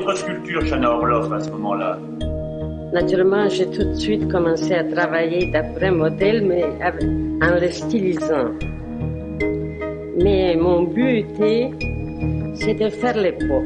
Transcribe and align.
votre 0.00 0.18
sculpture, 0.18 0.62
Chana 0.68 0.90
Orloff, 0.90 1.32
à 1.32 1.40
ce 1.40 1.50
moment-là? 1.50 1.98
Naturellement, 2.92 3.48
j'ai 3.48 3.66
tout 3.66 3.84
de 3.84 3.94
suite 3.94 4.30
commencé 4.30 4.72
à 4.74 4.84
travailler 4.84 5.50
d'après 5.50 5.90
modèle, 5.90 6.44
mais 6.46 6.64
en 7.42 7.60
le 7.60 7.70
stylisant. 7.70 8.50
Mais 10.22 10.56
mon 10.56 10.82
but 10.82 11.18
était, 11.18 11.70
c'est 12.54 12.74
de 12.74 12.88
faire 12.88 13.16
l'époque. 13.16 13.64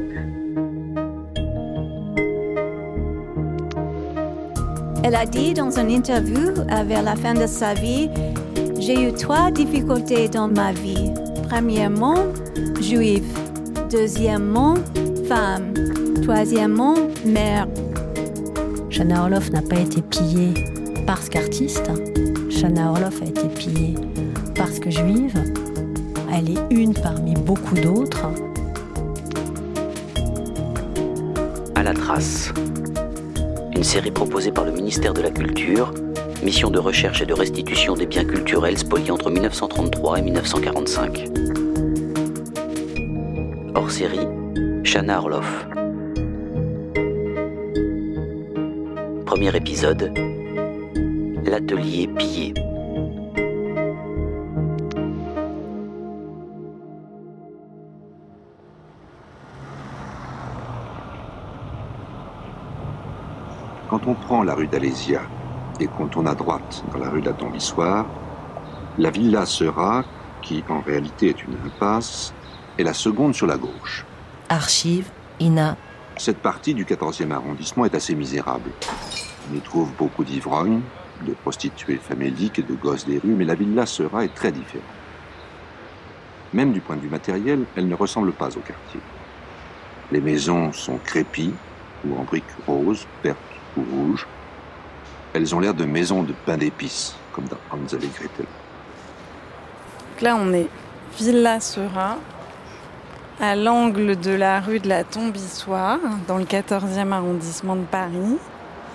Elle 5.03 5.15
a 5.15 5.25
dit 5.25 5.53
dans 5.53 5.71
une 5.71 5.89
interview 5.89 6.53
vers 6.85 7.03
la 7.03 7.15
fin 7.15 7.33
de 7.33 7.47
sa 7.47 7.73
vie, 7.73 8.09
j'ai 8.79 9.07
eu 9.07 9.13
trois 9.13 9.51
difficultés 9.51 10.27
dans 10.27 10.47
ma 10.47 10.71
vie. 10.71 11.11
Premièrement, 11.49 12.15
juive. 12.79 13.25
Deuxièmement, 13.91 14.75
femme. 15.27 15.90
Troisièmement, 16.23 16.95
mère. 17.25 17.67
Shana 18.89 19.23
Orloff 19.23 19.49
n'a 19.51 19.61
pas 19.61 19.79
été 19.79 20.01
pillée 20.01 20.53
parce 21.07 21.29
qu'artiste. 21.29 21.89
Shana 22.49 22.91
Orloff 22.91 23.21
a 23.21 23.25
été 23.25 23.47
pillée 23.47 23.95
parce 24.55 24.79
que 24.79 24.89
juive. 24.89 25.41
Elle 26.33 26.51
est 26.51 26.73
une 26.73 26.93
parmi 26.93 27.33
beaucoup 27.33 27.75
d'autres. 27.75 28.27
À 31.75 31.83
la 31.83 31.93
trace. 31.93 32.53
Une 33.75 33.83
série 33.83 34.11
proposée 34.11 34.51
par 34.51 34.65
le 34.65 34.71
ministère 34.71 35.13
de 35.13 35.21
la 35.21 35.31
Culture, 35.31 35.91
mission 36.43 36.69
de 36.69 36.79
recherche 36.79 37.21
et 37.21 37.25
de 37.25 37.33
restitution 37.33 37.95
des 37.95 38.05
biens 38.05 38.25
culturels 38.25 38.77
spoliés 38.77 39.11
entre 39.11 39.31
1933 39.31 40.19
et 40.19 40.21
1945. 40.21 41.29
Hors 43.73 43.89
série, 43.89 44.27
Shana 44.83 45.19
Orloff. 45.19 45.70
Premier 49.31 49.55
épisode, 49.55 50.11
l'atelier 51.45 52.05
pillé. 52.05 52.53
Quand 63.89 64.05
on 64.05 64.15
prend 64.15 64.43
la 64.43 64.53
rue 64.53 64.67
d'Alésia 64.67 65.21
et 65.79 65.87
qu'on 65.87 66.07
tourne 66.07 66.27
à 66.27 66.35
droite 66.35 66.83
dans 66.91 66.99
la 66.99 67.09
rue 67.09 67.21
de 67.21 67.27
la 67.27 67.33
Tombissoire, 67.33 68.05
la 68.97 69.11
villa 69.11 69.45
Sera, 69.45 70.03
qui 70.41 70.61
en 70.67 70.81
réalité 70.81 71.29
est 71.29 71.41
une 71.45 71.55
impasse, 71.65 72.33
est 72.77 72.83
la 72.83 72.93
seconde 72.93 73.33
sur 73.33 73.47
la 73.47 73.55
gauche. 73.55 74.05
Archive, 74.49 75.09
INA. 75.39 75.77
Cette 76.17 76.39
partie 76.39 76.73
du 76.73 76.85
14e 76.85 77.31
arrondissement 77.31 77.85
est 77.85 77.95
assez 77.95 78.15
misérable. 78.15 78.69
On 79.51 79.55
y 79.55 79.61
trouve 79.61 79.91
beaucoup 79.97 80.23
d'ivrognes, 80.23 80.81
de 81.25 81.33
prostituées 81.33 81.97
faméliques 81.97 82.59
et 82.59 82.63
de 82.63 82.73
gosses 82.73 83.05
des 83.05 83.17
rues, 83.17 83.35
mais 83.35 83.45
la 83.45 83.55
villa 83.55 83.85
Sera 83.85 84.23
est 84.23 84.33
très 84.33 84.51
différente. 84.51 84.85
Même 86.53 86.73
du 86.73 86.81
point 86.81 86.95
de 86.95 87.01
vue 87.01 87.09
matériel, 87.09 87.65
elle 87.75 87.87
ne 87.87 87.95
ressemble 87.95 88.33
pas 88.33 88.49
au 88.49 88.59
quartier. 88.59 88.99
Les 90.11 90.19
maisons 90.19 90.73
sont 90.73 90.97
crépies 90.97 91.53
ou 92.05 92.19
en 92.19 92.23
briques 92.23 92.43
roses, 92.67 93.07
vertes 93.23 93.37
ou 93.77 93.83
rouges. 93.83 94.27
Elles 95.33 95.55
ont 95.55 95.59
l'air 95.59 95.73
de 95.73 95.85
maisons 95.85 96.23
de 96.23 96.33
pain 96.45 96.57
d'épices, 96.57 97.15
comme 97.31 97.45
dans 97.45 97.57
Hansel 97.71 98.03
et 98.03 98.07
Gretel. 98.07 98.45
Donc 100.09 100.21
là, 100.21 100.35
on 100.35 100.51
est 100.51 100.67
Villa 101.17 101.59
Sera, 101.61 102.17
à 103.39 103.55
l'angle 103.55 104.19
de 104.19 104.31
la 104.31 104.59
rue 104.59 104.79
de 104.79 104.89
la 104.89 105.03
Tombissoire, 105.03 105.99
dans 106.27 106.37
le 106.37 106.45
14e 106.45 107.11
arrondissement 107.11 107.75
de 107.75 107.83
Paris. 107.83 108.37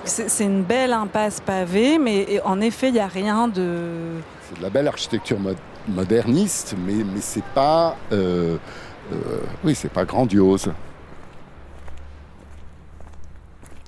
C'est 0.04 0.44
une 0.44 0.62
belle 0.62 0.92
impasse 0.92 1.40
pavée, 1.40 1.98
mais 1.98 2.40
en 2.44 2.60
effet, 2.60 2.88
il 2.88 2.94
n'y 2.94 3.00
a 3.00 3.08
rien 3.08 3.48
de... 3.48 4.20
C'est 4.48 4.58
de 4.58 4.62
la 4.62 4.70
belle 4.70 4.86
architecture 4.86 5.38
moderniste, 5.88 6.76
mais, 6.86 7.04
mais 7.04 7.20
c'est 7.20 7.44
pas... 7.44 7.96
Euh, 8.12 8.56
euh, 9.12 9.40
oui, 9.64 9.74
c'est 9.74 9.92
pas 9.92 10.04
grandiose. 10.04 10.72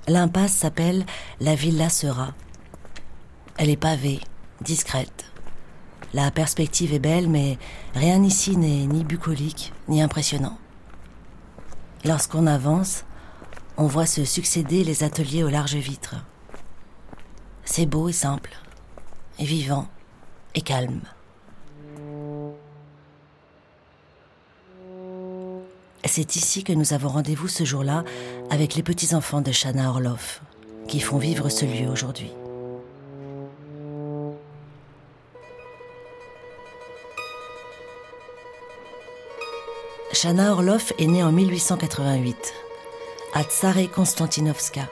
L'impasse 0.07 0.53
s'appelle 0.53 1.05
la 1.39 1.55
Villa 1.55 1.87
Sera. 1.89 2.29
Elle 3.57 3.69
est 3.69 3.77
pavée, 3.77 4.19
discrète. 4.61 5.28
La 6.13 6.31
perspective 6.31 6.93
est 6.93 6.99
belle, 6.99 7.29
mais 7.29 7.57
rien 7.93 8.23
ici 8.23 8.57
n'est 8.57 8.87
ni 8.87 9.03
bucolique, 9.03 9.73
ni 9.87 10.01
impressionnant. 10.01 10.57
Lorsqu'on 12.03 12.47
avance, 12.47 13.03
on 13.77 13.85
voit 13.85 14.05
se 14.05 14.25
succéder 14.25 14.83
les 14.83 15.03
ateliers 15.03 15.43
aux 15.43 15.49
larges 15.49 15.75
vitres. 15.75 16.15
C'est 17.63 17.85
beau 17.85 18.09
et 18.09 18.13
simple, 18.13 18.57
et 19.37 19.45
vivant, 19.45 19.87
et 20.55 20.61
calme. 20.61 21.01
C'est 26.05 26.35
ici 26.35 26.63
que 26.63 26.73
nous 26.73 26.93
avons 26.93 27.09
rendez-vous 27.09 27.47
ce 27.47 27.63
jour-là 27.63 28.03
avec 28.49 28.73
les 28.73 28.81
petits-enfants 28.81 29.41
de 29.41 29.51
Shana 29.51 29.89
Orloff, 29.89 30.41
qui 30.87 30.99
font 30.99 31.19
vivre 31.19 31.49
ce 31.49 31.65
lieu 31.65 31.87
aujourd'hui. 31.87 32.31
Shana 40.11 40.51
Orloff 40.53 40.91
est 40.97 41.05
née 41.05 41.23
en 41.23 41.31
1888 41.31 42.53
à 43.35 43.43
Tsare 43.43 43.91
Konstantinovska, 43.93 44.89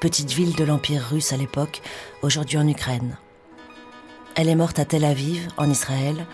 petite 0.00 0.32
ville 0.32 0.56
de 0.56 0.64
l'Empire 0.64 1.06
russe 1.08 1.32
à 1.32 1.36
l'époque, 1.36 1.80
aujourd'hui 2.22 2.58
en 2.58 2.66
Ukraine. 2.66 3.16
Elle 4.34 4.48
est 4.48 4.56
morte 4.56 4.80
à 4.80 4.84
Tel 4.84 5.04
Aviv, 5.04 5.48
en 5.56 5.70
Israël, 5.70 6.26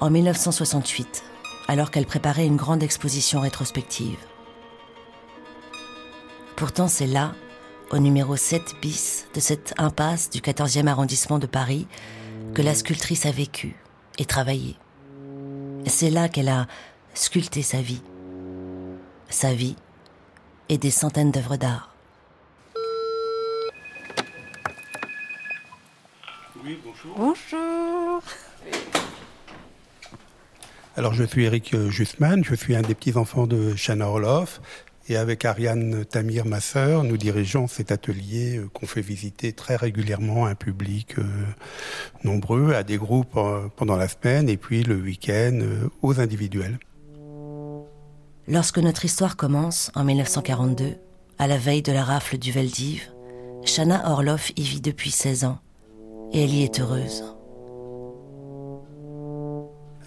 en 0.00 0.10
1968, 0.10 1.22
alors 1.68 1.92
qu'elle 1.92 2.06
préparait 2.06 2.44
une 2.44 2.56
grande 2.56 2.82
exposition 2.82 3.40
rétrospective. 3.40 4.18
Pourtant, 6.56 6.88
c'est 6.88 7.06
là, 7.06 7.34
au 7.92 7.98
numéro 7.98 8.36
7 8.36 8.74
bis 8.82 9.26
de 9.32 9.38
cette 9.38 9.74
impasse 9.78 10.28
du 10.28 10.40
14e 10.40 10.88
arrondissement 10.88 11.38
de 11.38 11.46
Paris, 11.46 11.86
que 12.52 12.62
la 12.62 12.74
sculptrice 12.74 13.26
a 13.26 13.30
vécu 13.30 13.76
et 14.18 14.24
travaillé. 14.24 14.76
C'est 15.86 16.10
là 16.10 16.28
qu'elle 16.28 16.48
a 16.48 16.66
sculpté 17.14 17.62
sa 17.62 17.80
vie. 17.80 18.02
Sa 19.28 19.54
vie 19.54 19.76
et 20.68 20.78
des 20.78 20.90
centaines 20.90 21.30
d'œuvres 21.30 21.56
d'art. 21.56 21.94
Oui, 26.64 26.78
bonjour. 26.84 27.16
Bonjour. 27.16 28.22
Alors, 30.96 31.14
je 31.14 31.24
suis 31.24 31.44
Eric 31.44 31.74
Justman, 31.88 32.44
je 32.44 32.54
suis 32.54 32.76
un 32.76 32.82
des 32.82 32.94
petits-enfants 32.94 33.46
de 33.46 33.74
Shana 33.76 34.08
Orloff. 34.08 34.60
Et 35.10 35.16
avec 35.16 35.44
Ariane 35.44 36.04
Tamir, 36.04 36.46
ma 36.46 36.60
sœur, 36.60 37.02
nous 37.02 37.16
dirigeons 37.16 37.66
cet 37.66 37.90
atelier 37.90 38.58
euh, 38.58 38.68
qu'on 38.72 38.86
fait 38.86 39.00
visiter 39.00 39.52
très 39.52 39.74
régulièrement 39.74 40.46
à 40.46 40.50
un 40.50 40.54
public 40.54 41.18
euh, 41.18 41.24
nombreux, 42.22 42.74
à 42.74 42.84
des 42.84 42.96
groupes 42.96 43.36
euh, 43.36 43.66
pendant 43.74 43.96
la 43.96 44.06
semaine 44.06 44.48
et 44.48 44.56
puis 44.56 44.84
le 44.84 44.94
week-end 44.94 45.58
aux 46.02 46.20
individuels. 46.20 46.78
Lorsque 48.50 48.78
notre 48.78 49.04
histoire 49.04 49.36
commence, 49.36 49.92
en 49.94 50.02
1942, 50.02 50.96
à 51.38 51.46
la 51.46 51.56
veille 51.56 51.82
de 51.82 51.92
la 51.92 52.02
rafle 52.02 52.36
du 52.36 52.50
Veldiv, 52.50 53.08
Shana 53.64 54.10
Orloff 54.10 54.50
y 54.56 54.62
vit 54.62 54.80
depuis 54.80 55.12
16 55.12 55.44
ans 55.44 55.60
et 56.32 56.42
elle 56.42 56.50
y 56.50 56.64
est 56.64 56.80
heureuse. 56.80 57.22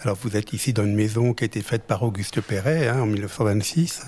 Alors 0.02 0.18
vous 0.22 0.36
êtes 0.36 0.52
ici 0.52 0.74
dans 0.74 0.84
une 0.84 0.94
maison 0.94 1.34
qui 1.34 1.46
a 1.46 1.48
été 1.48 1.62
faite 1.62 1.84
par 1.84 2.04
Auguste 2.04 2.42
Perret 2.42 2.90
hein, 2.90 3.04
en 3.04 3.06
1926. 3.06 4.08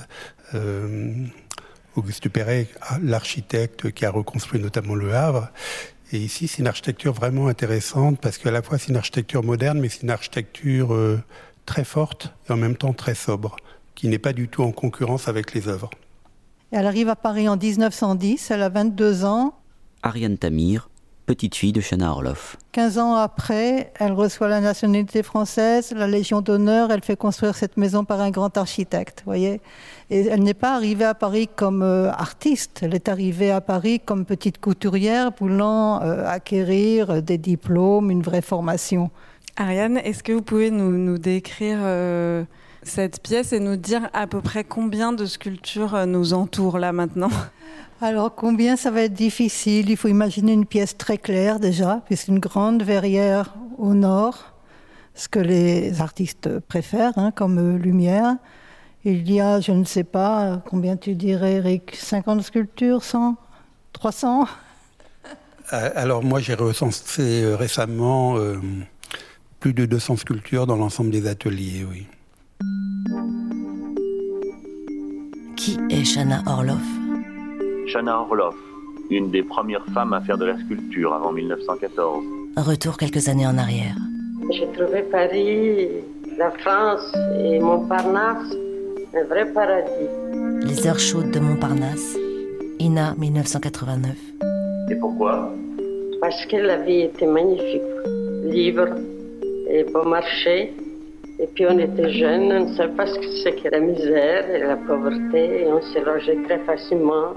Euh, 0.53 1.13
Auguste 1.95 2.27
Perret, 2.27 2.67
l'architecte 3.01 3.91
qui 3.91 4.05
a 4.05 4.11
reconstruit 4.11 4.59
notamment 4.59 4.95
le 4.95 5.15
Havre. 5.15 5.47
Et 6.11 6.17
ici, 6.17 6.49
c'est 6.49 6.57
une 6.57 6.67
architecture 6.67 7.13
vraiment 7.13 7.47
intéressante 7.47 8.19
parce 8.19 8.37
qu'à 8.37 8.51
la 8.51 8.61
fois 8.61 8.79
c'est 8.79 8.89
une 8.89 8.97
architecture 8.97 9.43
moderne, 9.43 9.79
mais 9.79 9.87
c'est 9.87 10.03
une 10.03 10.09
architecture 10.09 10.93
euh, 10.93 11.23
très 11.65 11.83
forte 11.83 12.33
et 12.49 12.51
en 12.51 12.57
même 12.57 12.75
temps 12.75 12.93
très 12.93 13.15
sobre, 13.15 13.55
qui 13.95 14.07
n'est 14.07 14.19
pas 14.19 14.33
du 14.33 14.47
tout 14.47 14.61
en 14.61 14.71
concurrence 14.71 15.27
avec 15.27 15.53
les 15.53 15.67
œuvres. 15.67 15.89
Elle 16.71 16.85
arrive 16.85 17.09
à 17.09 17.15
Paris 17.15 17.47
en 17.47 17.57
1910, 17.57 18.51
elle 18.51 18.61
a 18.61 18.69
22 18.69 19.23
ans. 19.25 19.53
Ariane 20.03 20.37
Tamir, 20.37 20.89
petite 21.25 21.55
fille 21.55 21.71
de 21.71 21.81
Shana 21.81 22.11
Orloff. 22.11 22.57
15 22.73 22.97
ans 22.99 23.15
après, 23.15 23.91
elle 23.99 24.11
reçoit 24.11 24.47
la 24.47 24.61
nationalité 24.61 25.23
française, 25.23 25.93
la 25.95 26.07
Légion 26.07 26.41
d'honneur, 26.41 26.91
elle 26.91 27.03
fait 27.03 27.15
construire 27.15 27.55
cette 27.55 27.77
maison 27.77 28.05
par 28.05 28.21
un 28.21 28.29
grand 28.29 28.57
architecte, 28.57 29.23
voyez. 29.25 29.61
Et 30.09 30.25
elle 30.27 30.43
n'est 30.43 30.53
pas 30.53 30.75
arrivée 30.75 31.05
à 31.05 31.13
Paris 31.13 31.47
comme 31.55 31.81
euh, 31.81 32.11
artiste, 32.11 32.81
elle 32.83 32.93
est 32.93 33.09
arrivée 33.09 33.51
à 33.51 33.61
Paris 33.61 33.99
comme 34.03 34.25
petite 34.25 34.59
couturière, 34.59 35.31
voulant 35.39 36.01
euh, 36.01 36.27
acquérir 36.27 37.23
des 37.23 37.37
diplômes, 37.37 38.11
une 38.11 38.21
vraie 38.21 38.43
formation. 38.43 39.09
Ariane, 39.57 39.97
est-ce 39.97 40.21
que 40.21 40.33
vous 40.33 40.41
pouvez 40.41 40.69
nous, 40.69 41.17
décrire 41.17 41.79
euh, 41.81 42.43
cette 42.85 43.21
pièce 43.21 43.51
et 43.51 43.59
nous 43.59 43.75
dire 43.75 44.09
à 44.13 44.27
peu 44.27 44.41
près 44.41 44.63
combien 44.63 45.11
de 45.11 45.25
sculptures 45.25 46.05
nous 46.05 46.33
entourent 46.33 46.79
là 46.79 46.91
maintenant? 46.93 47.31
Alors 48.01 48.35
combien 48.35 48.75
ça 48.75 48.91
va 48.91 49.01
être 49.01 49.13
difficile 49.13 49.89
Il 49.89 49.97
faut 49.97 50.07
imaginer 50.07 50.53
une 50.53 50.65
pièce 50.65 50.97
très 50.97 51.17
claire 51.17 51.59
déjà, 51.59 52.01
c'est 52.09 52.27
une 52.27 52.39
grande 52.39 52.83
verrière 52.83 53.55
au 53.77 53.93
nord, 53.93 54.53
ce 55.13 55.27
que 55.27 55.39
les 55.39 56.01
artistes 56.01 56.59
préfèrent 56.59 57.17
hein, 57.17 57.31
comme 57.31 57.57
euh, 57.57 57.77
lumière. 57.77 58.35
Il 59.03 59.31
y 59.31 59.39
a, 59.39 59.59
je 59.61 59.71
ne 59.71 59.83
sais 59.83 60.03
pas, 60.03 60.61
combien 60.67 60.97
tu 60.97 61.15
dirais 61.15 61.53
Eric 61.53 61.95
50 61.95 62.41
sculptures 62.41 63.03
100 63.03 63.35
300 63.93 64.47
euh, 65.73 65.89
Alors 65.95 66.23
moi 66.23 66.39
j'ai 66.39 66.55
recensé 66.55 67.43
euh, 67.43 67.55
récemment 67.55 68.35
plus 69.59 69.73
de 69.73 69.85
200 69.85 70.17
sculptures 70.17 70.67
dans 70.67 70.75
l'ensemble 70.75 71.11
des 71.11 71.27
ateliers, 71.27 71.85
oui. 71.89 72.07
Qui 75.65 75.79
est 75.89 76.03
Shana 76.03 76.43
Orloff? 76.45 76.85
Shana 77.87 78.19
Orloff, 78.19 78.53
une 79.09 79.31
des 79.31 79.41
premières 79.41 79.83
femmes 79.95 80.13
à 80.13 80.21
faire 80.21 80.37
de 80.37 80.45
la 80.45 80.59
sculpture 80.59 81.11
avant 81.11 81.31
1914. 81.31 82.23
Retour 82.55 82.97
quelques 82.97 83.27
années 83.29 83.47
en 83.47 83.57
arrière. 83.57 83.95
J'ai 84.51 84.67
trouvé 84.73 85.01
Paris, 85.11 85.87
la 86.37 86.51
France 86.51 87.11
et 87.39 87.57
Montparnasse 87.57 88.53
un 89.15 89.23
vrai 89.23 89.51
paradis. 89.53 90.67
Les 90.67 90.85
heures 90.85 90.99
chaudes 90.99 91.31
de 91.31 91.39
Montparnasse, 91.39 92.15
Ina 92.79 93.15
1989. 93.17 94.11
Et 94.91 94.95
pourquoi? 94.97 95.51
Parce 96.21 96.45
que 96.45 96.57
la 96.57 96.77
vie 96.77 97.01
était 97.09 97.25
magnifique, 97.25 97.81
libre 98.43 98.89
et 99.67 99.83
bon 99.85 100.05
marché. 100.07 100.75
Et 101.39 101.47
puis 101.47 101.65
on 101.67 101.77
était 101.77 102.11
jeunes, 102.11 102.51
on 102.51 102.69
ne 102.69 102.75
savait 102.75 102.95
pas 102.95 103.07
ce 103.07 103.19
que 103.19 103.27
c'est 103.43 103.69
la 103.69 103.79
misère 103.79 104.49
et 104.49 104.59
la 104.59 104.77
pauvreté, 104.77 105.63
et 105.63 105.67
on 105.67 105.81
s'est 105.81 106.01
logé 106.01 106.41
très 106.43 106.59
facilement. 106.59 107.33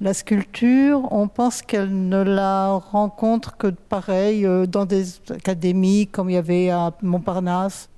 La 0.00 0.12
sculpture, 0.12 1.06
on 1.12 1.28
pense 1.28 1.62
qu'elle 1.62 2.08
ne 2.08 2.22
la 2.22 2.72
rencontre 2.72 3.56
que 3.56 3.68
pareil 3.68 4.44
euh, 4.44 4.66
dans 4.66 4.84
des 4.84 5.04
académies 5.30 6.08
comme 6.08 6.28
il 6.28 6.34
y 6.34 6.36
avait 6.36 6.70
à 6.70 6.92
Montparnasse. 7.00 7.88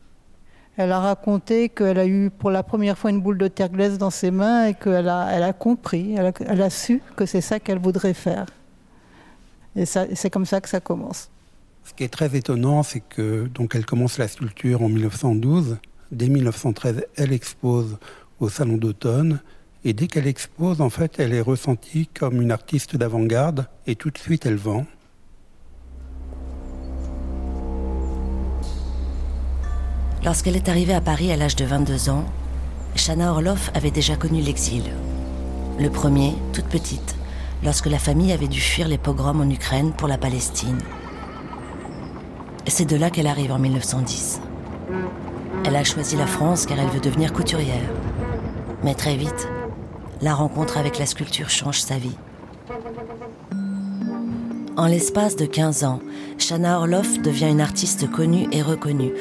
Elle 0.76 0.92
a 0.92 1.00
raconté 1.00 1.70
qu'elle 1.70 1.98
a 1.98 2.06
eu 2.06 2.28
pour 2.28 2.50
la 2.50 2.62
première 2.62 2.98
fois 2.98 3.10
une 3.10 3.22
boule 3.22 3.38
de 3.38 3.48
terre 3.48 3.70
glaise 3.70 3.96
dans 3.96 4.10
ses 4.10 4.30
mains 4.30 4.66
et 4.66 4.74
qu'elle 4.74 5.08
a, 5.08 5.30
elle 5.32 5.42
a 5.42 5.54
compris, 5.54 6.14
elle 6.16 6.60
a, 6.60 6.70
su 6.70 7.00
que 7.16 7.24
c'est 7.24 7.40
ça 7.40 7.58
qu'elle 7.58 7.78
voudrait 7.78 8.12
faire. 8.12 8.44
Et 9.74 9.86
c'est 9.86 10.28
comme 10.28 10.44
ça 10.44 10.60
que 10.60 10.68
ça 10.68 10.80
commence. 10.80 11.30
Ce 11.86 11.94
qui 11.94 12.02
est 12.02 12.08
très 12.08 12.36
étonnant, 12.36 12.82
c'est 12.82 13.00
que 13.00 13.46
donc 13.46 13.76
elle 13.76 13.86
commence 13.86 14.18
la 14.18 14.26
sculpture 14.26 14.82
en 14.82 14.88
1912. 14.88 15.78
Dès 16.10 16.28
1913, 16.28 17.06
elle 17.14 17.32
expose 17.32 17.98
au 18.40 18.48
Salon 18.48 18.76
d'automne 18.76 19.40
et 19.84 19.92
dès 19.92 20.08
qu'elle 20.08 20.26
expose, 20.26 20.80
en 20.80 20.90
fait, 20.90 21.20
elle 21.20 21.32
est 21.32 21.40
ressentie 21.40 22.08
comme 22.08 22.42
une 22.42 22.50
artiste 22.50 22.96
d'avant-garde 22.96 23.68
et 23.86 23.94
tout 23.94 24.10
de 24.10 24.18
suite 24.18 24.46
elle 24.46 24.56
vend. 24.56 24.84
Lorsqu'elle 30.24 30.56
est 30.56 30.68
arrivée 30.68 30.94
à 30.94 31.00
Paris 31.00 31.30
à 31.30 31.36
l'âge 31.36 31.54
de 31.54 31.64
22 31.64 32.10
ans, 32.10 32.24
Shana 32.96 33.30
Orloff 33.30 33.70
avait 33.74 33.92
déjà 33.92 34.16
connu 34.16 34.40
l'exil. 34.40 34.82
Le 35.78 35.88
premier, 35.88 36.34
toute 36.52 36.66
petite, 36.66 37.14
lorsque 37.62 37.86
la 37.86 38.00
famille 38.00 38.32
avait 38.32 38.48
dû 38.48 38.60
fuir 38.60 38.88
les 38.88 38.98
pogroms 38.98 39.40
en 39.40 39.48
Ukraine 39.48 39.92
pour 39.92 40.08
la 40.08 40.18
Palestine. 40.18 40.80
C'est 42.68 42.84
de 42.84 42.96
là 42.96 43.10
qu'elle 43.10 43.26
arrive 43.26 43.52
en 43.52 43.58
1910. 43.58 44.40
Elle 45.64 45.76
a 45.76 45.82
choisi 45.82 46.16
la 46.16 46.26
France 46.26 46.66
car 46.66 46.78
elle 46.78 46.90
veut 46.90 47.00
devenir 47.00 47.32
couturière. 47.32 47.88
Mais 48.84 48.94
très 48.94 49.16
vite, 49.16 49.48
la 50.20 50.34
rencontre 50.34 50.76
avec 50.76 50.98
la 50.98 51.06
sculpture 51.06 51.48
change 51.48 51.80
sa 51.80 51.96
vie. 51.96 52.16
En 54.76 54.86
l'espace 54.86 55.36
de 55.36 55.46
15 55.46 55.84
ans, 55.84 56.00
Shana 56.36 56.78
Orloff 56.78 57.20
devient 57.22 57.48
une 57.48 57.62
artiste 57.62 58.10
connue 58.10 58.46
et 58.52 58.60
reconnue, 58.60 59.12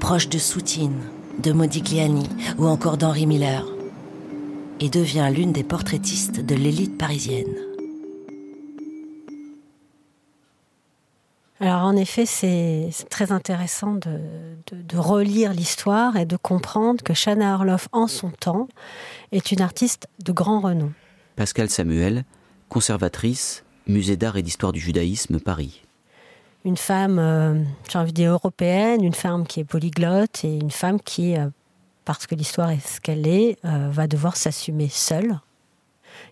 proche 0.00 0.28
de 0.28 0.38
Soutine, 0.38 1.00
de 1.42 1.52
Modigliani 1.52 2.28
ou 2.58 2.66
encore 2.66 2.98
d'Henri 2.98 3.26
Miller, 3.26 3.64
et 4.80 4.90
devient 4.90 5.30
l'une 5.34 5.52
des 5.52 5.64
portraitistes 5.64 6.44
de 6.44 6.54
l'élite 6.54 6.98
parisienne. 6.98 7.67
Alors 11.60 11.82
en 11.82 11.96
effet, 11.96 12.24
c'est 12.24 12.90
très 13.10 13.32
intéressant 13.32 13.94
de, 13.94 14.20
de 14.72 14.96
relire 14.96 15.52
l'histoire 15.52 16.16
et 16.16 16.24
de 16.24 16.36
comprendre 16.36 17.02
que 17.02 17.14
Shana 17.14 17.54
Orloff, 17.54 17.88
en 17.90 18.06
son 18.06 18.30
temps, 18.30 18.68
est 19.32 19.50
une 19.50 19.60
artiste 19.60 20.06
de 20.24 20.30
grand 20.30 20.60
renom. 20.60 20.92
Pascal 21.34 21.68
Samuel, 21.68 22.24
conservatrice, 22.68 23.64
musée 23.88 24.16
d'art 24.16 24.36
et 24.36 24.42
d'histoire 24.42 24.72
du 24.72 24.78
judaïsme, 24.78 25.40
Paris. 25.40 25.82
Une 26.64 26.76
femme, 26.76 27.18
euh, 27.18 27.62
j'ai 27.90 27.98
envie 27.98 28.12
de 28.12 28.16
dire 28.16 28.32
européenne, 28.32 29.02
une 29.02 29.14
femme 29.14 29.46
qui 29.46 29.60
est 29.60 29.64
polyglotte 29.64 30.44
et 30.44 30.54
une 30.54 30.70
femme 30.70 31.00
qui, 31.00 31.36
euh, 31.36 31.48
parce 32.04 32.26
que 32.26 32.34
l'histoire 32.34 32.70
est 32.70 32.86
ce 32.86 33.00
qu'elle 33.00 33.26
est, 33.26 33.56
euh, 33.64 33.88
va 33.90 34.06
devoir 34.06 34.36
s'assumer 34.36 34.88
seule 34.88 35.40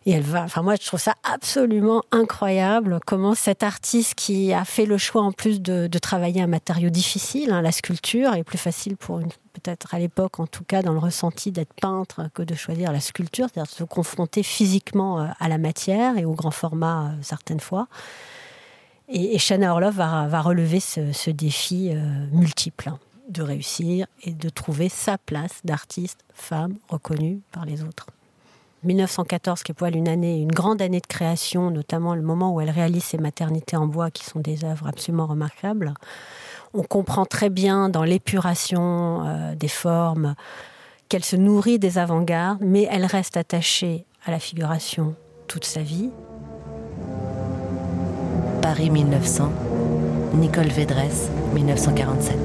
et 0.05 0.13
elle 0.13 0.23
va, 0.23 0.43
enfin 0.43 0.63
moi 0.63 0.77
je 0.81 0.87
trouve 0.87 1.01
ça 1.01 1.15
absolument 1.25 2.03
incroyable 2.13 3.01
comment 3.07 3.35
cet 3.35 3.63
artiste 3.63 4.15
qui 4.15 4.53
a 4.53 4.65
fait 4.65 4.87
le 4.87 4.99
choix 4.99 5.23
en 5.23 5.33
plus 5.33 5.61
de, 5.61 5.89
travailler 5.99 6.43
un 6.43 6.47
matériau 6.47 6.91
difficile, 6.91 7.51
hein, 7.51 7.63
la 7.63 7.73
sculpture, 7.73 8.35
est 8.35 8.45
plus 8.45 8.59
facile 8.59 8.97
pour 8.97 9.19
une 9.21 9.31
peut-être 9.57 9.95
à 9.95 9.99
l'époque 9.99 10.39
en 10.39 10.47
tout 10.47 10.65
cas 10.65 10.83
dans 10.83 10.93
le 10.93 10.99
ressenti 10.99 11.51
d'être 11.51 11.73
peintre 11.75 12.29
que 12.35 12.43
de 12.43 12.55
choisir 12.55 12.93
la 12.93 13.01
sculpture, 13.01 13.47
c'est-à-dire 13.53 13.71
de 13.73 13.77
se 13.77 13.85
confronter 13.85 14.43
physiquement 14.43 15.21
euh, 15.21 15.27
à 15.39 15.49
la 15.49 15.59
matière 15.59 16.19
et 16.19 16.25
au 16.25 16.35
grand 16.35 16.51
format 16.51 17.07
euh, 17.07 17.13
certaines 17.23 17.61
fois. 17.61 17.89
Et, 19.09 19.35
et 19.35 19.39
Shana 19.39 19.73
Orlov 19.73 19.95
va, 19.95 20.41
relever 20.41 20.81
ce, 20.81 21.31
défi 21.31 21.91
euh, 21.93 22.27
multiple 22.33 22.89
hein, 22.89 22.99
de 23.29 23.43
réussir 23.43 24.07
et 24.23 24.33
de 24.33 24.49
trouver 24.49 24.89
sa 24.89 25.17
place 25.17 25.61
d'artiste 25.65 26.25
femme 26.35 26.77
reconnue 26.89 27.41
par 27.53 27.65
les 27.65 27.83
autres. 27.83 28.07
1914, 28.87 29.63
qui 29.63 29.73
est 29.73 29.75
pour 29.75 29.87
elle 29.87 29.97
une 29.97 30.09
année, 30.09 30.41
une 30.41 30.53
grande 30.53 30.81
année 30.81 31.01
de 31.01 31.07
création, 31.07 31.71
notamment 31.71 32.15
le 32.15 32.23
moment 32.23 32.55
où 32.55 32.61
elle 32.61 32.71
réalise 32.71 33.05
ses 33.05 33.19
maternités 33.19 33.77
en 33.77 33.87
bois, 33.87 34.11
qui 34.11 34.25
sont 34.25 34.41
des 34.41 34.65
œuvres 34.65 34.87
absolument 34.87 35.27
remarquables. 35.27 35.95
On 36.75 36.83
comprend 36.83 37.27
très 37.27 37.51
bien 37.51 37.89
dans 37.89 38.05
l'épuration 38.05 39.25
euh, 39.27 39.55
des 39.55 39.69
formes 39.69 40.35
qu'elle 41.09 41.25
se 41.25 41.37
nourrit 41.37 41.79
des 41.79 41.99
avant-gardes, 41.99 42.63
mais 42.63 42.89
elle 42.91 43.05
reste 43.05 43.37
attachée 43.37 44.07
à 44.25 44.31
la 44.31 44.39
figuration 44.39 45.15
toute 45.47 45.65
sa 45.65 45.83
vie. 45.83 46.11
Paris 48.63 48.91
1900, 48.91 49.53
Nicole 50.35 50.67
Védresse, 50.69 51.31
1947. 51.55 52.37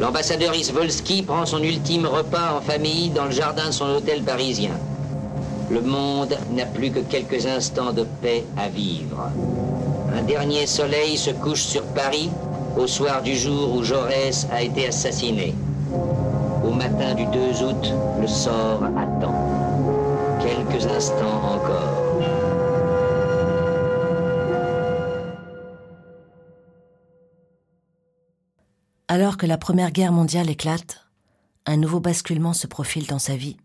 L'ambassadeur 0.00 0.54
Isvolski 0.54 1.22
prend 1.22 1.46
son 1.46 1.62
ultime 1.62 2.06
repas 2.06 2.58
en 2.58 2.60
famille 2.60 3.10
dans 3.10 3.24
le 3.26 3.30
jardin 3.30 3.66
de 3.68 3.72
son 3.72 3.86
hôtel 3.86 4.22
parisien. 4.22 4.72
Le 5.68 5.80
monde 5.80 6.36
n'a 6.52 6.64
plus 6.64 6.90
que 6.90 7.00
quelques 7.00 7.46
instants 7.46 7.92
de 7.92 8.04
paix 8.22 8.44
à 8.56 8.68
vivre. 8.68 9.30
Un 10.14 10.22
dernier 10.22 10.66
soleil 10.66 11.16
se 11.16 11.30
couche 11.30 11.62
sur 11.62 11.82
Paris 11.86 12.30
au 12.76 12.86
soir 12.86 13.22
du 13.22 13.34
jour 13.34 13.74
où 13.74 13.82
Jaurès 13.82 14.46
a 14.52 14.62
été 14.62 14.86
assassiné. 14.86 15.54
Au 16.64 16.70
matin 16.70 17.14
du 17.14 17.26
2 17.26 17.64
août, 17.64 17.94
le 18.20 18.28
sort 18.28 18.84
attend. 18.96 19.34
Quelques 20.40 20.86
instants 20.86 21.42
encore. 21.54 22.06
Alors 29.08 29.36
que 29.36 29.46
la 29.46 29.58
Première 29.58 29.90
Guerre 29.90 30.12
mondiale 30.12 30.50
éclate, 30.50 31.06
un 31.64 31.76
nouveau 31.76 32.00
basculement 32.00 32.52
se 32.52 32.66
profile 32.66 33.06
dans 33.06 33.18
sa 33.18 33.34
vie 33.34 33.56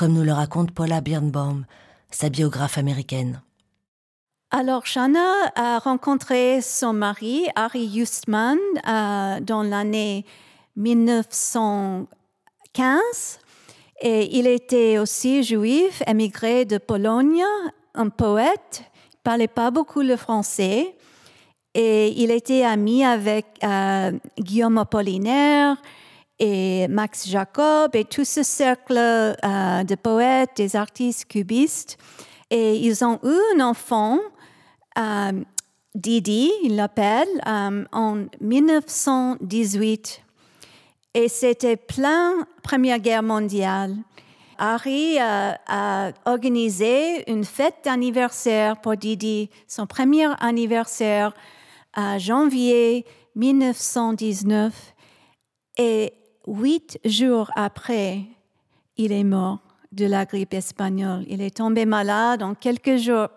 comme 0.00 0.14
nous 0.14 0.24
le 0.24 0.32
raconte 0.32 0.70
Paula 0.70 1.02
Birnbaum, 1.02 1.66
sa 2.10 2.30
biographe 2.30 2.78
américaine. 2.78 3.42
Alors, 4.50 4.86
Shana 4.86 5.52
a 5.54 5.78
rencontré 5.78 6.62
son 6.62 6.94
mari, 6.94 7.48
Harry 7.54 7.86
Justman, 7.92 8.56
euh, 8.88 9.40
dans 9.40 9.62
l'année 9.62 10.24
1915. 10.76 12.08
Et 14.00 14.38
il 14.38 14.46
était 14.46 14.96
aussi 14.96 15.42
juif, 15.42 16.02
émigré 16.06 16.64
de 16.64 16.78
Pologne, 16.78 17.42
un 17.94 18.08
poète, 18.08 18.84
il 19.12 19.18
parlait 19.22 19.48
pas 19.48 19.70
beaucoup 19.70 20.00
le 20.00 20.16
français. 20.16 20.96
Et 21.74 22.08
il 22.22 22.30
était 22.30 22.64
ami 22.64 23.04
avec 23.04 23.44
euh, 23.62 24.12
Guillaume 24.38 24.78
Apollinaire, 24.78 25.76
et 26.40 26.88
Max 26.88 27.28
Jacob 27.28 27.94
et 27.94 28.04
tout 28.04 28.24
ce 28.24 28.42
cercle 28.42 28.96
euh, 28.96 29.84
de 29.84 29.94
poètes, 29.94 30.56
des 30.56 30.74
artistes 30.74 31.26
cubistes. 31.26 31.98
Et 32.48 32.76
ils 32.76 33.04
ont 33.04 33.20
eu 33.22 33.36
un 33.56 33.60
enfant, 33.60 34.18
euh, 34.98 35.32
Didi, 35.94 36.50
il 36.64 36.76
l'appelle, 36.76 37.28
euh, 37.46 37.84
en 37.92 38.24
1918. 38.40 40.22
Et 41.12 41.28
c'était 41.28 41.76
plein 41.76 42.46
Première 42.62 43.00
Guerre 43.00 43.22
mondiale. 43.22 43.94
Harry 44.58 45.18
a, 45.18 46.12
organisé 46.26 47.30
une 47.30 47.44
fête 47.44 47.76
d'anniversaire 47.84 48.80
pour 48.80 48.96
Didi, 48.96 49.48
son 49.66 49.86
premier 49.86 50.28
anniversaire 50.38 51.32
en 51.96 52.18
janvier 52.18 53.06
1919. 53.34 54.94
Et 55.78 56.12
huit 56.50 56.98
jours 57.04 57.50
après, 57.54 58.22
il 58.96 59.12
est 59.12 59.24
mort 59.24 59.60
de 59.92 60.06
la 60.06 60.24
grippe 60.24 60.54
espagnole. 60.54 61.24
Il 61.28 61.40
est 61.40 61.56
tombé 61.56 61.86
malade 61.86 62.42
en 62.42 62.54
quelques 62.54 62.96
jours. 62.96 63.28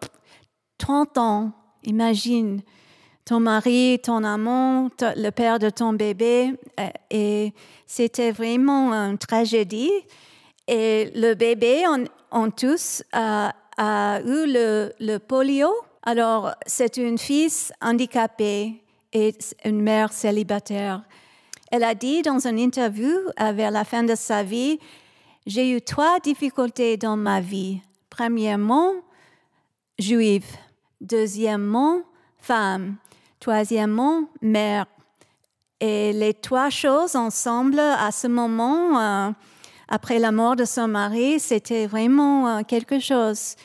30 0.78 1.18
ans, 1.18 1.52
imagine 1.84 2.62
ton 3.26 3.40
mari, 3.40 4.00
ton 4.04 4.24
amant, 4.24 4.90
le 5.00 5.30
père 5.30 5.60
de 5.60 5.70
ton 5.70 5.94
bébé. 5.94 6.54
Euh, 6.80 6.90
et 7.10 7.54
c'était 7.86 8.32
vraiment 8.32 8.92
une 8.92 9.18
tragédie. 9.18 9.92
Et 10.68 11.12
le 11.16 11.34
bébé, 11.34 11.84
en, 12.32 12.50
tous, 12.50 13.04
a, 13.14 13.54
eu 14.26 14.46
le, 14.48 15.18
polio. 15.20 15.70
Alors, 16.04 16.52
c'est 16.66 16.98
une 16.98 17.18
fille 17.18 17.52
handicapée 17.82 18.82
et 19.14 19.36
une 19.66 19.82
mère 19.82 20.12
célibataire. 20.12 21.04
Elle 21.74 21.84
a 21.84 21.96
dit 21.96 22.22
dans 22.22 22.46
une 22.46 22.60
interview 22.60 23.10
vers 23.40 23.72
la 23.72 23.84
fin 23.84 24.04
de 24.04 24.14
sa 24.14 24.44
vie, 24.44 24.78
j'ai 25.48 25.72
eu 25.72 25.82
trois 25.82 26.20
difficultés 26.20 26.98
dans 26.98 27.18
ma 27.18 27.42
vie. 27.42 27.82
Premièrement, 28.12 28.92
juive. 29.98 30.46
Deuxièmement, 31.02 32.04
femme. 32.38 32.98
Troisièmement, 33.40 34.26
mère. 34.40 34.86
Et 35.80 36.14
les 36.14 36.36
trois 36.36 36.70
choses 36.70 37.16
ensemble, 37.16 37.80
à 37.80 38.12
ce 38.12 38.28
moment, 38.28 39.00
euh, 39.00 39.32
après 39.88 40.20
la 40.20 40.32
mort 40.32 40.56
de 40.56 40.66
son 40.66 40.88
mari, 40.88 41.40
c'était 41.40 41.88
vraiment 41.88 42.50
euh, 42.50 42.62
quelque 42.62 43.00
chose. 43.00 43.56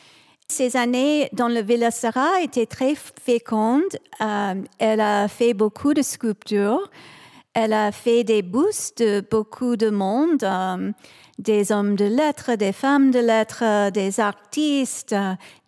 Ces 0.48 0.78
années 0.78 1.28
dans 1.34 1.48
le 1.48 1.60
Villa 1.60 1.90
Serra 1.90 2.40
étaient 2.40 2.64
très 2.64 2.94
fécondes. 2.94 3.82
Euh, 4.22 4.54
elle 4.78 5.02
a 5.02 5.28
fait 5.28 5.52
beaucoup 5.52 5.92
de 5.92 6.00
sculptures. 6.00 6.90
Elle 7.54 7.72
a 7.72 7.92
fait 7.92 8.24
des 8.24 8.42
bustes 8.42 9.02
de 9.02 9.24
beaucoup 9.28 9.76
de 9.76 9.90
monde 9.90 10.44
des 11.38 11.70
hommes 11.70 11.94
de 11.94 12.04
lettres, 12.04 12.56
des 12.56 12.72
femmes 12.72 13.12
de 13.12 13.20
lettres, 13.20 13.90
des 13.92 14.18
artistes, 14.18 15.14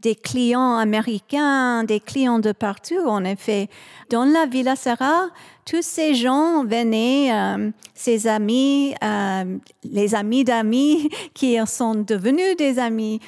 des 0.01 0.17
clients 0.17 0.77
américains, 0.77 1.85
des 1.85 2.01
clients 2.01 2.41
de 2.41 2.51
partout, 2.51 3.07
en 3.07 3.25
effet. 3.25 3.69
Dans 4.11 4.25
la 4.25 4.47
Villa 4.47 4.75
Serra, 4.75 5.29
tous 5.65 5.83
ces 5.83 6.15
gens 6.15 6.65
venaient, 6.65 7.33
euh, 7.33 7.71
ses 7.95 8.27
amis, 8.27 8.95
euh, 9.05 9.59
les 9.85 10.15
amis 10.17 10.43
d'amis 10.43 11.09
qui 11.35 11.57
sont 11.67 11.95
devenus 11.95 12.57
des 12.57 12.81
amis. 12.81 13.21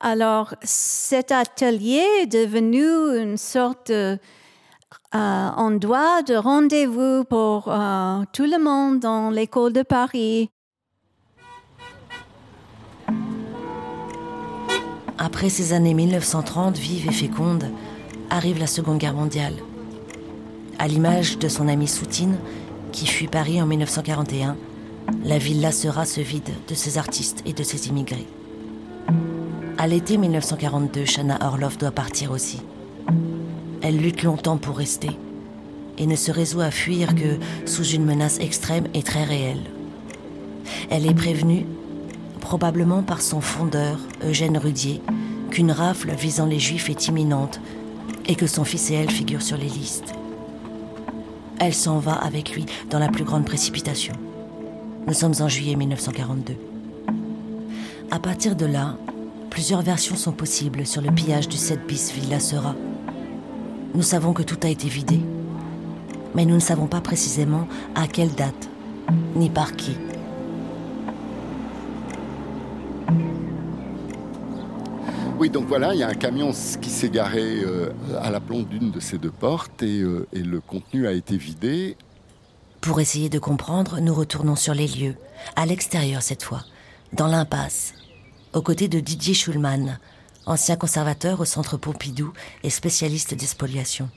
Alors, 0.00 0.54
cet 0.62 1.30
atelier 1.30 2.06
est 2.22 2.26
devenu 2.26 2.82
une 3.20 3.36
sorte 3.36 3.88
de 3.88 4.18
euh, 5.14 5.78
de 5.78 6.36
rendez-vous 6.36 7.24
pour 7.24 7.64
tout 8.32 8.44
le 8.44 8.62
monde 8.62 9.00
dans 9.00 9.30
l'école 9.30 9.72
de 9.72 9.82
Paris. 9.82 10.50
Après 15.22 15.50
ces 15.50 15.74
années 15.74 15.92
1930 15.92 16.78
vives 16.78 17.06
et 17.06 17.12
fécondes, 17.12 17.70
arrive 18.30 18.58
la 18.58 18.66
Seconde 18.66 18.96
Guerre 18.96 19.12
mondiale. 19.12 19.54
À 20.78 20.88
l'image 20.88 21.38
de 21.38 21.48
son 21.48 21.68
ami 21.68 21.86
Soutine, 21.86 22.38
qui 22.90 23.06
fuit 23.06 23.28
Paris 23.28 23.60
en 23.60 23.66
1941, 23.66 24.56
la 25.24 25.36
ville 25.36 25.60
Lassera 25.60 26.06
se 26.06 26.22
vide 26.22 26.48
de 26.68 26.74
ses 26.74 26.96
artistes 26.96 27.42
et 27.44 27.52
de 27.52 27.62
ses 27.62 27.88
immigrés. 27.88 28.26
À 29.76 29.86
l'été 29.86 30.16
1942, 30.16 31.04
Shana 31.04 31.38
Orlov 31.42 31.76
doit 31.76 31.90
partir 31.90 32.30
aussi. 32.30 32.62
Elle 33.82 33.96
lutte 33.96 34.22
longtemps 34.22 34.58
pour 34.58 34.76
rester 34.76 35.10
et 35.98 36.06
ne 36.06 36.16
se 36.16 36.30
résout 36.30 36.60
à 36.60 36.70
fuir 36.70 37.14
que 37.14 37.38
sous 37.66 37.84
une 37.84 38.04
menace 38.04 38.38
extrême 38.40 38.86
et 38.94 39.02
très 39.02 39.24
réelle. 39.24 39.62
Elle 40.90 41.06
est 41.06 41.14
prévenue 41.14 41.66
probablement 42.40 43.02
par 43.02 43.22
son 43.22 43.40
fondeur, 43.40 43.98
Eugène 44.24 44.58
Rudier, 44.58 45.00
qu'une 45.50 45.70
rafle 45.70 46.10
visant 46.12 46.46
les 46.46 46.58
Juifs 46.58 46.90
est 46.90 47.08
imminente 47.08 47.60
et 48.26 48.34
que 48.34 48.46
son 48.46 48.64
fils 48.64 48.90
et 48.90 48.94
elle 48.94 49.10
figurent 49.10 49.42
sur 49.42 49.56
les 49.56 49.68
listes. 49.68 50.14
Elle 51.58 51.74
s'en 51.74 51.98
va 51.98 52.14
avec 52.14 52.52
lui 52.54 52.66
dans 52.90 52.98
la 52.98 53.08
plus 53.08 53.24
grande 53.24 53.44
précipitation. 53.44 54.14
Nous 55.06 55.14
sommes 55.14 55.34
en 55.40 55.48
juillet 55.48 55.76
1942. 55.76 56.54
À 58.10 58.18
partir 58.18 58.56
de 58.56 58.66
là, 58.66 58.96
plusieurs 59.50 59.82
versions 59.82 60.16
sont 60.16 60.32
possibles 60.32 60.86
sur 60.86 61.02
le 61.02 61.10
pillage 61.10 61.48
du 61.48 61.56
7 61.56 61.86
bis 61.86 62.12
Villa 62.12 62.40
Sera. 62.40 62.74
Nous 63.94 64.02
savons 64.02 64.32
que 64.32 64.42
tout 64.42 64.58
a 64.62 64.68
été 64.68 64.88
vidé, 64.88 65.20
mais 66.34 66.44
nous 66.44 66.54
ne 66.54 66.60
savons 66.60 66.86
pas 66.86 67.00
précisément 67.00 67.66
à 67.96 68.06
quelle 68.06 68.32
date, 68.34 68.68
ni 69.34 69.50
par 69.50 69.74
qui. 69.74 69.96
Oui, 75.40 75.50
donc 75.50 75.66
voilà, 75.66 75.94
il 75.94 75.98
y 75.98 76.02
a 76.02 76.08
un 76.08 76.14
camion 76.14 76.52
qui 76.52 76.90
s'est 76.90 77.08
garé 77.08 77.62
euh, 77.64 77.90
à 78.20 78.30
la 78.30 78.40
plombe 78.40 78.68
d'une 78.68 78.90
de 78.90 79.00
ces 79.00 79.18
deux 79.18 79.30
portes 79.30 79.82
euh, 79.82 80.26
et, 80.32 80.40
le 80.40 80.60
contenu 80.60 81.06
a 81.08 81.12
été 81.12 81.36
vidé. 81.36 81.96
Pour 82.82 83.00
essayer 83.00 83.28
de 83.28 83.38
comprendre, 83.38 84.00
nous 84.00 84.14
retournons 84.14 84.54
sur 84.54 84.74
les 84.74 84.86
lieux, 84.86 85.16
à 85.56 85.66
l'extérieur 85.66 86.22
cette 86.22 86.42
fois, 86.42 86.60
dans 87.14 87.26
l'impasse, 87.26 87.94
aux 88.52 88.62
côtés 88.62 88.88
de 88.88 89.00
Didier 89.00 89.34
Schulman, 89.34 89.98
ancien 90.46 90.76
conservateur 90.76 91.40
au 91.40 91.44
centre 91.44 91.76
Pompidou 91.76 92.32
et 92.62 92.70
spécialiste 92.70 93.34
d'expoliation. 93.34 94.08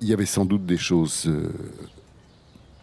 Il 0.00 0.08
y 0.08 0.12
avait 0.12 0.26
sans 0.26 0.44
doute 0.44 0.64
des 0.64 0.76
choses 0.76 1.24
euh, 1.26 1.52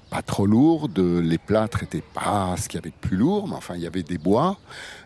pas 0.09 0.21
trop 0.21 0.45
lourde, 0.45 0.99
les 0.99 1.37
plâtres 1.37 1.79
n'étaient 1.81 2.03
pas 2.13 2.55
ce 2.57 2.67
qu'il 2.67 2.77
y 2.77 2.83
avait 2.83 2.89
de 2.89 3.07
plus 3.07 3.17
lourd, 3.17 3.47
mais 3.47 3.55
enfin 3.55 3.75
il 3.75 3.81
y 3.81 3.87
avait 3.87 4.03
des 4.03 4.17
bois. 4.17 4.57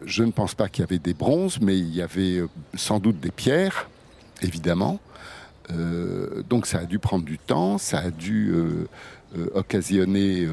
Je 0.03 0.23
ne 0.23 0.31
pense 0.31 0.55
pas 0.55 0.69
qu'il 0.69 0.83
y 0.83 0.87
avait 0.87 0.99
des 0.99 1.13
bronzes, 1.13 1.59
mais 1.61 1.77
il 1.77 1.93
y 1.93 2.01
avait 2.01 2.37
euh, 2.37 2.49
sans 2.75 2.99
doute 2.99 3.19
des 3.19 3.31
pierres, 3.31 3.89
évidemment. 4.41 4.99
Euh, 5.71 6.41
donc 6.49 6.65
ça 6.65 6.79
a 6.79 6.85
dû 6.85 6.97
prendre 6.97 7.25
du 7.25 7.37
temps, 7.37 7.77
ça 7.77 7.99
a 7.99 8.09
dû 8.09 8.53
occasionner 9.53 10.47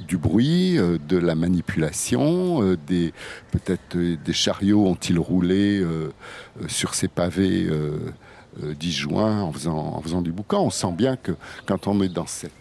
du 0.00 0.16
bruit, 0.16 0.76
de 0.76 1.16
la 1.16 1.34
manipulation, 1.34 2.74
des 2.86 3.12
peut-être 3.52 3.96
des 3.96 4.32
chariots 4.32 4.86
ont-ils 4.86 5.18
roulé 5.18 5.84
sur 6.66 6.94
ces 6.94 7.08
pavés 7.08 7.68
disjoints 8.78 9.42
en 9.42 9.52
faisant, 9.52 10.00
faisant 10.02 10.22
du 10.22 10.32
boucan. 10.32 10.64
On 10.64 10.70
sent 10.70 10.92
bien 10.92 11.16
que 11.16 11.32
quand 11.66 11.86
on 11.86 12.02
est 12.02 12.08
dans 12.08 12.26
cette 12.26 12.52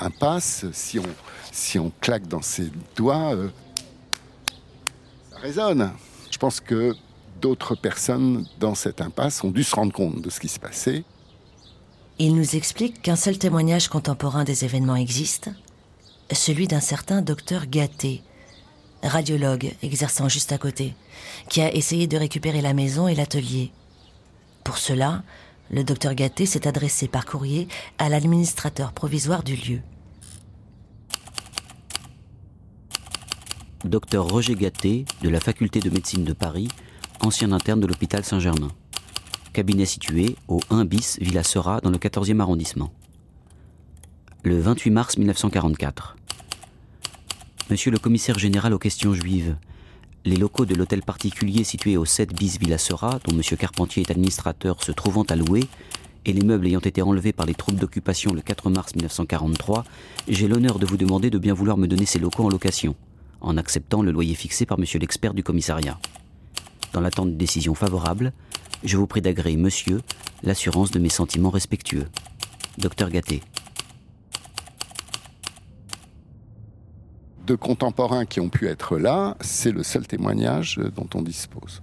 impasse, 0.00 0.66
si 0.72 1.78
on, 1.78 1.92
claque 2.00 2.26
dans 2.26 2.42
ses 2.42 2.70
doigts, 2.96 3.34
euh, 3.34 3.48
ça 5.30 5.38
résonne. 5.38 5.92
Je 6.30 6.38
pense 6.38 6.60
que 6.60 6.94
d'autres 7.40 7.74
personnes 7.74 8.46
dans 8.58 8.74
cette 8.74 9.00
impasse 9.00 9.42
ont 9.44 9.50
dû 9.50 9.64
se 9.64 9.74
rendre 9.74 9.92
compte 9.92 10.20
de 10.22 10.30
ce 10.30 10.40
qui 10.40 10.48
se 10.48 10.58
passait. 10.58 11.04
Il 12.18 12.34
nous 12.34 12.56
explique 12.56 13.00
qu'un 13.00 13.16
seul 13.16 13.38
témoignage 13.38 13.88
contemporain 13.88 14.44
des 14.44 14.64
événements 14.64 14.96
existe, 14.96 15.50
celui 16.34 16.68
d'un 16.68 16.80
certain 16.80 17.22
docteur 17.22 17.66
Gâté, 17.66 18.22
radiologue 19.02 19.72
exerçant 19.82 20.28
juste 20.28 20.52
à 20.52 20.58
côté, 20.58 20.94
qui 21.48 21.60
a 21.60 21.74
essayé 21.74 22.06
de 22.06 22.16
récupérer 22.16 22.60
la 22.60 22.74
maison 22.74 23.08
et 23.08 23.14
l'atelier. 23.14 23.72
Pour 24.64 24.78
cela, 24.78 25.22
le 25.70 25.84
docteur 25.84 26.14
Gâté 26.14 26.46
s'est 26.46 26.66
adressé 26.66 27.08
par 27.08 27.26
courrier 27.26 27.68
à 27.98 28.08
l'administrateur 28.08 28.92
provisoire 28.92 29.42
du 29.42 29.56
lieu. 29.56 29.80
Docteur 33.84 34.28
Roger 34.28 34.54
Gâté, 34.54 35.06
de 35.22 35.28
la 35.30 35.40
faculté 35.40 35.80
de 35.80 35.88
médecine 35.88 36.24
de 36.24 36.34
Paris, 36.34 36.68
ancien 37.20 37.52
interne 37.52 37.80
de 37.80 37.86
l'hôpital 37.86 38.24
Saint-Germain. 38.24 38.70
Cabinet 39.52 39.86
situé 39.86 40.36
au 40.48 40.60
1 40.70 40.84
bis 40.84 41.18
Villa 41.20 41.42
Sera 41.42 41.80
dans 41.80 41.90
le 41.90 41.98
14e 41.98 42.40
arrondissement. 42.40 42.92
Le 44.42 44.60
28 44.60 44.90
mars 44.90 45.16
1944. 45.18 46.16
Monsieur 47.70 47.92
le 47.92 47.98
commissaire 47.98 48.36
général 48.36 48.74
aux 48.74 48.80
questions 48.80 49.14
juives, 49.14 49.54
les 50.24 50.34
locaux 50.34 50.66
de 50.66 50.74
l'hôtel 50.74 51.02
particulier 51.02 51.62
situé 51.62 51.96
au 51.96 52.04
7 52.04 52.34
bis 52.34 52.58
Villa 52.58 52.78
Sera, 52.78 53.20
dont 53.24 53.32
M. 53.32 53.42
Carpentier 53.56 54.02
est 54.02 54.10
administrateur, 54.10 54.82
se 54.82 54.90
trouvant 54.90 55.22
à 55.22 55.36
louer, 55.36 55.62
et 56.24 56.32
les 56.32 56.44
meubles 56.44 56.66
ayant 56.66 56.80
été 56.80 57.00
enlevés 57.00 57.32
par 57.32 57.46
les 57.46 57.54
troupes 57.54 57.76
d'occupation 57.76 58.32
le 58.32 58.40
4 58.40 58.70
mars 58.70 58.96
1943, 58.96 59.84
j'ai 60.26 60.48
l'honneur 60.48 60.80
de 60.80 60.86
vous 60.86 60.96
demander 60.96 61.30
de 61.30 61.38
bien 61.38 61.54
vouloir 61.54 61.76
me 61.76 61.86
donner 61.86 62.06
ces 62.06 62.18
locaux 62.18 62.44
en 62.44 62.48
location, 62.48 62.96
en 63.40 63.56
acceptant 63.56 64.02
le 64.02 64.10
loyer 64.10 64.34
fixé 64.34 64.66
par 64.66 64.76
M. 64.76 64.84
l'expert 65.00 65.32
du 65.32 65.44
commissariat. 65.44 66.00
Dans 66.92 67.00
l'attente 67.00 67.30
de 67.30 67.38
décision 67.38 67.76
favorable, 67.76 68.32
je 68.82 68.96
vous 68.96 69.06
prie 69.06 69.22
d'agréer, 69.22 69.56
monsieur, 69.56 70.00
l'assurance 70.42 70.90
de 70.90 70.98
mes 70.98 71.08
sentiments 71.08 71.50
respectueux. 71.50 72.08
Docteur 72.78 73.10
Gâté. 73.10 73.42
De 77.50 77.56
contemporains 77.56 78.26
qui 78.26 78.38
ont 78.38 78.48
pu 78.48 78.68
être 78.68 78.96
là, 78.96 79.36
c'est 79.40 79.72
le 79.72 79.82
seul 79.82 80.06
témoignage 80.06 80.80
dont 80.94 81.08
on 81.14 81.22
dispose. 81.22 81.82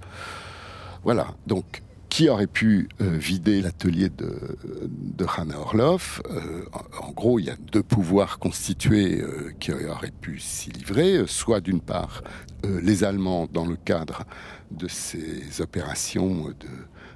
Voilà, 1.03 1.27
donc 1.45 1.81
qui 2.07 2.29
aurait 2.29 2.47
pu 2.47 2.87
euh, 3.01 3.17
vider 3.17 3.61
l'atelier 3.61 4.07
de, 4.07 4.57
de 4.85 5.25
Hanna 5.25 5.59
Orloff? 5.59 6.21
Euh, 6.31 6.63
en, 7.01 7.11
gros, 7.11 7.37
il 7.37 7.47
y 7.47 7.49
a 7.49 7.57
deux 7.73 7.83
pouvoirs 7.83 8.39
constitués 8.39 9.19
euh, 9.19 9.51
qui 9.59 9.73
auraient 9.73 10.13
pu 10.21 10.39
s'y 10.39 10.69
livrer. 10.69 11.23
Soit 11.27 11.59
d'une 11.59 11.81
part, 11.81 12.23
les 12.63 13.03
Allemands, 13.03 13.49
dans 13.51 13.65
le 13.65 13.75
cadre 13.75 14.23
de 14.71 14.87
ces 14.87 15.59
opérations 15.59 16.47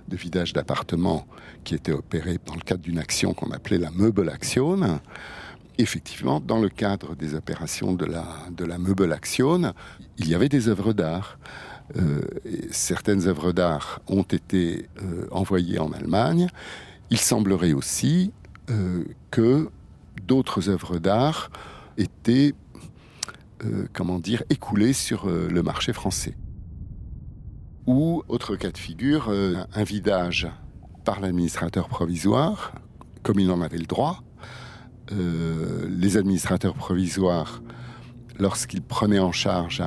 de, 0.09 0.15
vidage 0.17 0.51
d'appartements 0.51 1.25
qui 1.63 1.73
étaient 1.73 1.93
opérées 1.93 2.37
dans 2.45 2.55
le 2.55 2.61
cadre 2.61 2.81
d'une 2.81 2.99
action 2.99 3.33
qu'on 3.33 3.51
appelait 3.51 3.77
la 3.77 3.91
Möbel 3.91 4.27
Action. 4.27 4.99
Effectivement, 5.77 6.39
dans 6.39 6.59
le 6.59 6.69
cadre 6.69 7.15
des 7.15 7.33
opérations 7.33 7.93
de 7.93 8.05
la, 8.05 8.25
de 8.51 8.65
la 8.65 8.77
Möbel 8.77 9.11
Action, 9.13 9.73
il 10.17 10.27
y 10.27 10.35
avait 10.35 10.49
des 10.49 10.67
œuvres 10.67 10.93
d'art. 10.93 11.37
Euh, 11.97 12.21
certaines 12.71 13.27
œuvres 13.27 13.51
d'art 13.51 14.01
ont 14.07 14.23
été 14.23 14.87
euh, 15.01 15.27
envoyées 15.31 15.79
en 15.79 15.91
Allemagne. 15.91 16.47
Il 17.09 17.17
semblerait 17.17 17.73
aussi 17.73 18.31
euh, 18.69 19.03
que 19.29 19.69
d'autres 20.25 20.69
œuvres 20.69 20.99
d'art 20.99 21.49
étaient, 21.97 22.53
comment 23.93 24.19
dire, 24.19 24.43
écoulées 24.49 24.93
sur 24.93 25.27
le 25.27 25.61
marché 25.61 25.93
français. 25.93 26.35
Ou, 27.85 28.23
autre 28.27 28.55
cas 28.55 28.71
de 28.71 28.77
figure, 28.77 29.29
un 29.29 29.83
vidage 29.83 30.47
par 31.03 31.19
l'administrateur 31.19 31.87
provisoire, 31.87 32.73
comme 33.23 33.39
il 33.39 33.51
en 33.51 33.61
avait 33.61 33.77
le 33.77 33.85
droit. 33.85 34.23
Les 35.11 36.17
administrateurs 36.17 36.73
provisoires, 36.73 37.61
lorsqu'ils 38.39 38.81
prenaient 38.81 39.19
en 39.19 39.31
charge 39.31 39.81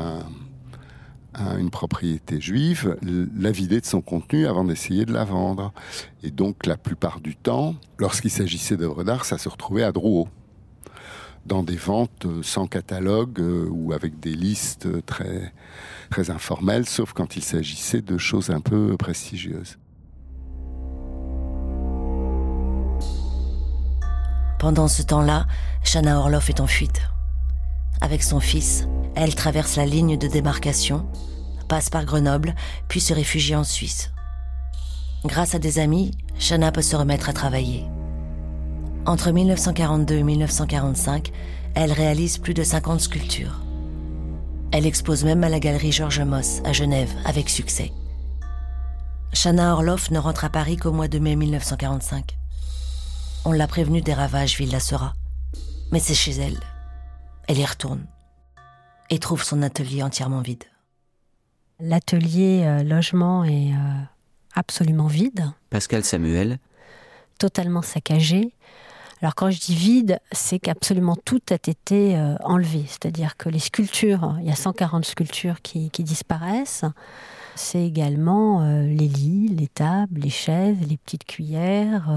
une 1.58 1.70
propriété 1.70 2.40
juive, 2.40 2.96
la 3.02 3.50
vider 3.50 3.80
de 3.80 3.86
son 3.86 4.00
contenu 4.00 4.46
avant 4.46 4.64
d'essayer 4.64 5.04
de 5.04 5.12
la 5.12 5.24
vendre. 5.24 5.72
Et 6.22 6.30
donc, 6.30 6.66
la 6.66 6.76
plupart 6.76 7.20
du 7.20 7.36
temps, 7.36 7.74
lorsqu'il 7.98 8.30
s'agissait 8.30 8.76
d'œuvres 8.76 9.04
d'art, 9.04 9.24
ça 9.24 9.38
se 9.38 9.48
retrouvait 9.48 9.82
à 9.82 9.92
Drouot, 9.92 10.28
dans 11.46 11.62
des 11.62 11.76
ventes 11.76 12.26
sans 12.42 12.66
catalogue 12.66 13.40
euh, 13.40 13.68
ou 13.70 13.92
avec 13.92 14.18
des 14.20 14.34
listes 14.34 14.88
très, 15.04 15.52
très 16.10 16.30
informelles, 16.30 16.86
sauf 16.86 17.12
quand 17.12 17.36
il 17.36 17.42
s'agissait 17.42 18.02
de 18.02 18.16
choses 18.18 18.50
un 18.50 18.60
peu 18.60 18.96
prestigieuses. 18.96 19.78
Pendant 24.64 24.88
ce 24.88 25.02
temps-là, 25.02 25.46
Shana 25.82 26.18
Orloff 26.18 26.48
est 26.48 26.58
en 26.58 26.66
fuite. 26.66 27.02
Avec 28.00 28.22
son 28.22 28.40
fils, 28.40 28.88
elle 29.14 29.34
traverse 29.34 29.76
la 29.76 29.84
ligne 29.84 30.16
de 30.16 30.26
démarcation, 30.26 31.04
passe 31.68 31.90
par 31.90 32.06
Grenoble, 32.06 32.54
puis 32.88 32.98
se 32.98 33.12
réfugie 33.12 33.54
en 33.54 33.62
Suisse. 33.62 34.10
Grâce 35.26 35.54
à 35.54 35.58
des 35.58 35.78
amis, 35.78 36.12
Shana 36.38 36.72
peut 36.72 36.80
se 36.80 36.96
remettre 36.96 37.28
à 37.28 37.34
travailler. 37.34 37.84
Entre 39.04 39.32
1942 39.32 40.14
et 40.14 40.22
1945, 40.22 41.30
elle 41.74 41.92
réalise 41.92 42.38
plus 42.38 42.54
de 42.54 42.62
50 42.62 43.02
sculptures. 43.02 43.60
Elle 44.72 44.86
expose 44.86 45.24
même 45.24 45.44
à 45.44 45.50
la 45.50 45.60
galerie 45.60 45.92
Georges 45.92 46.22
Moss 46.22 46.62
à 46.64 46.72
Genève 46.72 47.12
avec 47.26 47.50
succès. 47.50 47.92
Shana 49.34 49.74
Orloff 49.74 50.10
ne 50.10 50.18
rentre 50.18 50.46
à 50.46 50.48
Paris 50.48 50.78
qu'au 50.78 50.92
mois 50.92 51.08
de 51.08 51.18
mai 51.18 51.36
1945. 51.36 52.38
On 53.46 53.52
l'a 53.52 53.66
prévenue 53.66 54.00
des 54.00 54.14
ravages 54.14 54.56
Villa 54.56 54.80
Sera. 54.80 55.12
Mais 55.92 56.00
c'est 56.00 56.14
chez 56.14 56.32
elle. 56.32 56.58
Elle 57.46 57.58
y 57.58 57.64
retourne 57.64 58.06
et 59.10 59.18
trouve 59.18 59.44
son 59.44 59.60
atelier 59.60 60.02
entièrement 60.02 60.40
vide. 60.40 60.64
L'atelier 61.78 62.62
euh, 62.64 62.82
logement 62.82 63.44
est 63.44 63.72
euh, 63.72 64.02
absolument 64.54 65.08
vide. 65.08 65.44
Pascal 65.68 66.04
Samuel. 66.04 66.58
Totalement 67.38 67.82
saccagé. 67.82 68.54
Alors 69.20 69.34
quand 69.34 69.50
je 69.50 69.60
dis 69.60 69.74
vide, 69.74 70.20
c'est 70.32 70.58
qu'absolument 70.58 71.16
tout 71.16 71.42
a 71.50 71.56
été 71.56 72.16
euh, 72.16 72.36
enlevé. 72.44 72.86
C'est-à-dire 72.88 73.36
que 73.36 73.50
les 73.50 73.58
sculptures, 73.58 74.36
il 74.40 74.46
y 74.46 74.50
a 74.50 74.56
140 74.56 75.04
sculptures 75.04 75.60
qui, 75.60 75.90
qui 75.90 76.02
disparaissent. 76.02 76.86
C'est 77.56 77.84
également 77.84 78.66
les 78.82 79.06
lits, 79.06 79.48
les 79.48 79.68
tables, 79.68 80.22
les 80.22 80.30
chaises, 80.30 80.78
les 80.88 80.96
petites 80.96 81.24
cuillères, 81.24 82.10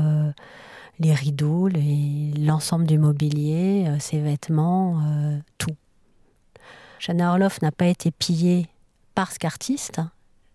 les 1.00 1.14
rideaux, 1.14 1.70
l'ensemble 1.70 2.86
du 2.86 2.98
mobilier, 2.98 3.88
ses 4.00 4.20
vêtements, 4.20 5.02
tout. 5.58 5.76
Shana 7.00 7.32
Orloff 7.32 7.62
n'a 7.62 7.72
pas 7.72 7.86
été 7.86 8.12
pillée 8.12 8.68
parce 9.14 9.38
qu'artiste. 9.38 10.02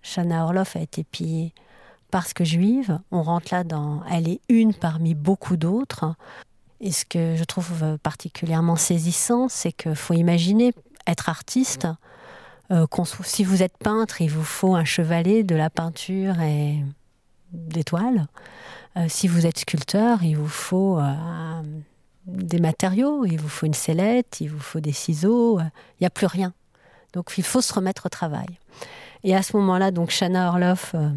Shana 0.03 0.45
Orloff 0.45 0.77
a 0.77 0.81
été 0.81 1.05
pillée 1.05 1.55
parce 2.11 2.33
que 2.33 2.45
juive. 2.45 2.99
On 3.11 3.23
rentre 3.23 3.55
là 3.55 3.65
dans. 3.65 4.03
Elle 4.11 4.29
est 4.29 4.41
une 4.49 4.75
parmi 4.75 5.15
beaucoup 5.15 5.57
d'autres. 5.57 6.15
Et 6.81 6.91
ce 6.91 7.05
que 7.05 7.37
je 7.37 7.45
trouve 7.45 7.97
particulièrement 8.03 8.75
saisissant, 8.75 9.49
c'est 9.49 9.73
qu'il 9.73 9.95
faut 9.95 10.15
imaginer 10.15 10.75
être 11.07 11.29
artiste. 11.29 11.87
Euh, 12.71 12.87
si 13.25 13.45
vous 13.45 13.63
êtes 13.63 13.77
peintre, 13.79 14.21
il 14.21 14.31
vous 14.31 14.45
faut 14.45 14.75
un 14.75 14.85
chevalet, 14.85 15.43
de 15.45 15.55
la 15.55 15.71
peinture 15.71 16.41
et 16.41 16.83
des 17.53 17.85
toiles. 17.85 18.27
Euh, 18.97 19.07
si 19.09 19.29
vous 19.29 19.47
êtes 19.47 19.59
sculpteur, 19.59 20.23
il 20.23 20.37
vous 20.37 20.49
faut 20.49 20.99
euh, 20.99 21.63
des 22.27 22.61
matériaux, 22.61 23.25
il 23.25 23.41
vous 23.41 23.49
faut 23.49 23.67
une 23.67 23.75
sellette, 23.75 24.41
il 24.41 24.51
vous 24.51 24.61
faut 24.61 24.81
des 24.81 24.93
ciseaux, 24.93 25.61
il 25.61 26.03
n'y 26.03 26.07
a 26.07 26.11
plus 26.11 26.27
rien. 26.27 26.53
Donc 27.13 27.33
il 27.37 27.45
faut 27.45 27.61
se 27.61 27.73
remettre 27.73 28.07
au 28.07 28.09
travail. 28.09 28.59
Et 29.25 29.35
à 29.35 29.43
ce 29.43 29.57
moment-là, 29.57 29.91
donc 29.91 30.11
Shana 30.11 30.49
Orloff 30.49 30.95
euh, 30.95 31.09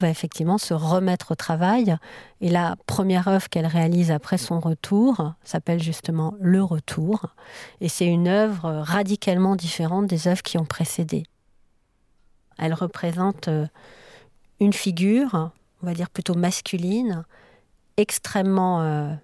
va 0.00 0.08
effectivement 0.08 0.58
se 0.58 0.74
remettre 0.74 1.32
au 1.32 1.34
travail. 1.34 1.96
Et 2.40 2.48
la 2.48 2.76
première 2.86 3.28
œuvre 3.28 3.48
qu'elle 3.48 3.66
réalise 3.66 4.10
après 4.10 4.38
son 4.38 4.60
retour 4.60 5.34
s'appelle 5.44 5.82
justement 5.82 6.34
Le 6.40 6.62
Retour. 6.62 7.26
Et 7.80 7.88
c'est 7.88 8.06
une 8.06 8.28
œuvre 8.28 8.70
radicalement 8.82 9.56
différente 9.56 10.06
des 10.06 10.28
œuvres 10.28 10.42
qui 10.42 10.58
ont 10.58 10.64
précédé. 10.64 11.24
Elle 12.58 12.74
représente 12.74 13.48
euh, 13.48 13.66
une 14.60 14.72
figure, 14.72 15.50
on 15.82 15.86
va 15.86 15.94
dire 15.94 16.10
plutôt 16.10 16.34
masculine, 16.34 17.24
extrêmement 17.96 18.82
euh, 18.82 19.14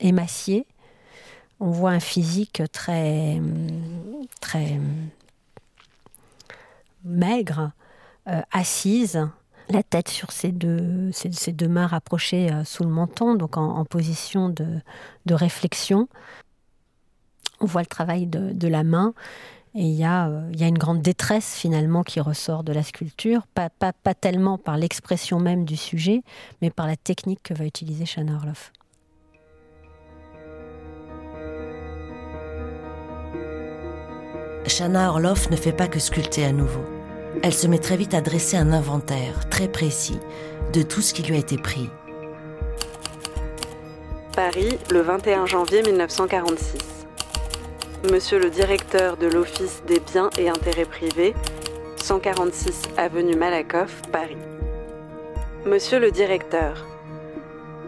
émacié. 0.00 0.66
On 1.60 1.70
voit 1.70 1.90
un 1.90 2.00
physique 2.00 2.62
très, 2.72 3.40
très 4.40 4.80
maigre, 7.04 7.72
euh, 8.28 8.40
assise, 8.50 9.28
la 9.68 9.82
tête 9.82 10.08
sur 10.08 10.32
ses 10.32 10.52
deux, 10.52 11.10
ses, 11.12 11.52
deux 11.52 11.68
mains 11.68 11.86
rapprochées 11.86 12.50
euh, 12.50 12.64
sous 12.64 12.82
le 12.82 12.90
menton, 12.90 13.34
donc 13.34 13.56
en, 13.56 13.84
position 13.84 14.48
de, 14.48 14.82
réflexion. 15.34 16.08
On 17.60 17.66
voit 17.66 17.82
le 17.82 17.86
travail 17.86 18.26
de, 18.26 18.68
la 18.68 18.82
main. 18.82 19.14
Et 19.76 19.84
il 19.84 19.94
y, 19.94 20.04
a, 20.04 20.28
euh, 20.28 20.50
il 20.52 20.60
y, 20.60 20.64
a, 20.64 20.66
une 20.66 20.78
grande 20.78 21.00
détresse 21.00 21.54
finalement 21.54 22.02
qui 22.02 22.18
ressort 22.18 22.64
de 22.64 22.72
la 22.72 22.82
sculpture, 22.82 23.46
pas, 23.54 23.70
pas, 23.70 23.92
pas 23.92 24.14
tellement 24.14 24.58
par 24.58 24.76
l'expression 24.76 25.38
même 25.38 25.64
du 25.64 25.76
sujet, 25.76 26.22
mais 26.60 26.70
par 26.70 26.88
la 26.88 26.96
technique 26.96 27.40
que 27.44 27.54
va 27.54 27.64
utiliser 27.64 28.04
Shana 28.04 28.34
Orloff. 28.34 28.72
Shana 34.66 35.10
Orloff 35.10 35.50
ne 35.50 35.56
fait 35.56 35.72
pas 35.72 35.86
que 35.86 36.00
sculpter 36.00 36.44
à 36.44 36.52
nouveau. 36.52 36.84
Elle 37.44 37.54
se 37.54 37.68
met 37.68 37.78
très 37.78 37.96
vite 37.96 38.14
à 38.14 38.20
dresser 38.20 38.56
un 38.56 38.72
inventaire 38.72 39.48
très 39.50 39.68
précis 39.68 40.18
de 40.72 40.82
tout 40.82 41.00
ce 41.00 41.14
qui 41.14 41.22
lui 41.22 41.36
a 41.36 41.38
été 41.38 41.56
pris. 41.56 41.88
Paris, 44.34 44.78
le 44.90 45.00
21 45.00 45.46
janvier 45.46 45.82
1946. 45.82 46.89
Monsieur 48.08 48.38
le 48.38 48.48
directeur 48.48 49.18
de 49.18 49.26
l'Office 49.26 49.82
des 49.86 50.00
biens 50.00 50.30
et 50.38 50.48
intérêts 50.48 50.86
privés, 50.86 51.34
146 51.96 52.84
avenue 52.96 53.36
Malakoff, 53.36 54.00
Paris. 54.10 54.38
Monsieur 55.66 56.00
le 56.00 56.10
directeur, 56.10 56.86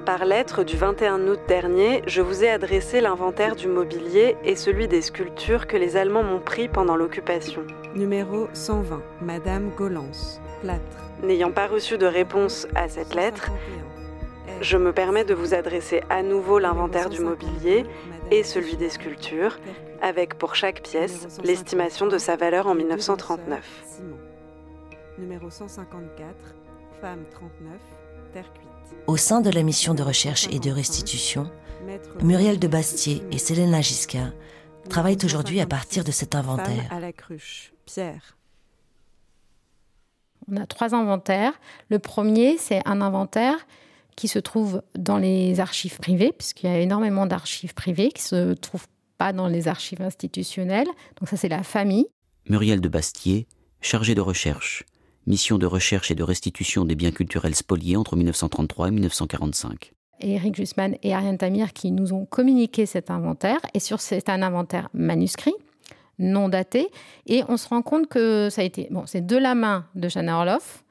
par 0.04 0.26
lettre 0.26 0.64
du 0.64 0.76
21 0.76 1.28
août 1.28 1.40
dernier, 1.48 2.02
je 2.06 2.20
vous 2.20 2.44
ai 2.44 2.50
adressé 2.50 3.00
l'inventaire 3.00 3.56
du 3.56 3.68
mobilier 3.68 4.36
et 4.44 4.54
celui 4.54 4.86
des 4.86 5.00
sculptures 5.00 5.66
que 5.66 5.78
les 5.78 5.96
Allemands 5.96 6.24
m'ont 6.24 6.40
pris 6.40 6.68
pendant 6.68 6.94
l'occupation. 6.94 7.62
Numéro 7.94 8.48
120, 8.52 9.00
Madame 9.22 9.70
Golance, 9.70 10.42
plâtre. 10.60 10.82
N'ayant 11.22 11.52
pas 11.52 11.68
reçu 11.68 11.96
de 11.96 12.06
réponse 12.06 12.66
à 12.74 12.90
cette 12.90 13.14
lettre, 13.14 13.50
je 14.60 14.76
me 14.76 14.92
permets 14.92 15.24
de 15.24 15.34
vous 15.34 15.54
adresser 15.54 16.02
à 16.10 16.22
nouveau 16.22 16.58
l'inventaire 16.58 17.08
du 17.08 17.20
mobilier 17.20 17.86
et 18.32 18.42
celui 18.44 18.76
des 18.76 18.88
sculptures, 18.88 19.58
avec 20.00 20.38
pour 20.38 20.54
chaque 20.54 20.82
pièce 20.82 21.38
l'estimation 21.44 22.06
de 22.06 22.16
sa 22.16 22.34
valeur 22.34 22.66
en 22.66 22.74
1939. 22.74 24.00
Numéro 25.18 25.50
154, 25.50 26.34
femme 27.00 27.24
39, 27.30 27.72
terre 28.32 28.50
cuite. 28.54 28.68
Au 29.06 29.18
sein 29.18 29.42
de 29.42 29.50
la 29.50 29.62
mission 29.62 29.92
de 29.92 30.02
recherche 30.02 30.48
et 30.50 30.58
de 30.58 30.70
restitution, 30.70 31.50
Muriel 32.22 32.58
de 32.58 32.68
Bastier 32.68 33.22
et 33.30 33.38
Selena 33.38 33.82
Giscard 33.82 34.32
travaillent 34.88 35.24
aujourd'hui 35.24 35.60
à 35.60 35.66
partir 35.66 36.02
de 36.02 36.10
cet 36.10 36.34
inventaire. 36.34 36.90
à 36.90 37.00
la 37.00 37.12
cruche, 37.12 37.74
Pierre. 37.84 38.38
On 40.50 40.56
a 40.56 40.66
trois 40.66 40.94
inventaires. 40.94 41.52
Le 41.90 41.98
premier, 41.98 42.56
c'est 42.56 42.80
un 42.86 43.02
inventaire 43.02 43.66
qui 44.16 44.28
se 44.28 44.38
trouve 44.38 44.82
dans 44.96 45.18
les 45.18 45.60
archives 45.60 45.98
privées, 45.98 46.32
puisqu'il 46.36 46.66
y 46.66 46.72
a 46.72 46.78
énormément 46.78 47.26
d'archives 47.26 47.74
privées 47.74 48.08
qui 48.08 48.22
ne 48.34 48.52
se 48.52 48.52
trouvent 48.54 48.86
pas 49.18 49.32
dans 49.32 49.48
les 49.48 49.68
archives 49.68 50.02
institutionnelles. 50.02 50.88
Donc 51.18 51.28
ça, 51.28 51.36
c'est 51.36 51.48
la 51.48 51.62
famille. 51.62 52.06
Muriel 52.48 52.80
de 52.80 52.88
Bastier, 52.88 53.46
chargée 53.80 54.14
de 54.14 54.20
recherche, 54.20 54.84
mission 55.26 55.58
de 55.58 55.66
recherche 55.66 56.10
et 56.10 56.14
de 56.14 56.22
restitution 56.22 56.84
des 56.84 56.94
biens 56.94 57.12
culturels 57.12 57.54
spoliés 57.54 57.96
entre 57.96 58.16
1933 58.16 58.88
et 58.88 58.90
1945. 58.90 59.92
Et 60.20 60.34
Eric 60.34 60.54
Jusman 60.54 60.96
et 61.02 61.14
Ariane 61.14 61.38
Tamir 61.38 61.72
qui 61.72 61.90
nous 61.90 62.12
ont 62.12 62.24
communiqué 62.26 62.86
cet 62.86 63.10
inventaire. 63.10 63.58
Et 63.74 63.80
sur 63.80 64.00
c'est 64.00 64.28
un 64.28 64.42
inventaire 64.42 64.88
manuscrit, 64.92 65.54
non 66.18 66.48
daté. 66.48 66.88
Et 67.26 67.42
on 67.48 67.56
se 67.56 67.68
rend 67.68 67.82
compte 67.82 68.08
que 68.08 68.48
ça 68.50 68.62
a 68.62 68.64
été. 68.64 68.88
Bon, 68.90 69.04
c'est 69.06 69.24
de 69.24 69.36
la 69.36 69.54
main 69.54 69.86
de 69.94 70.08
Jana 70.08 70.38
Orloff. 70.38 70.84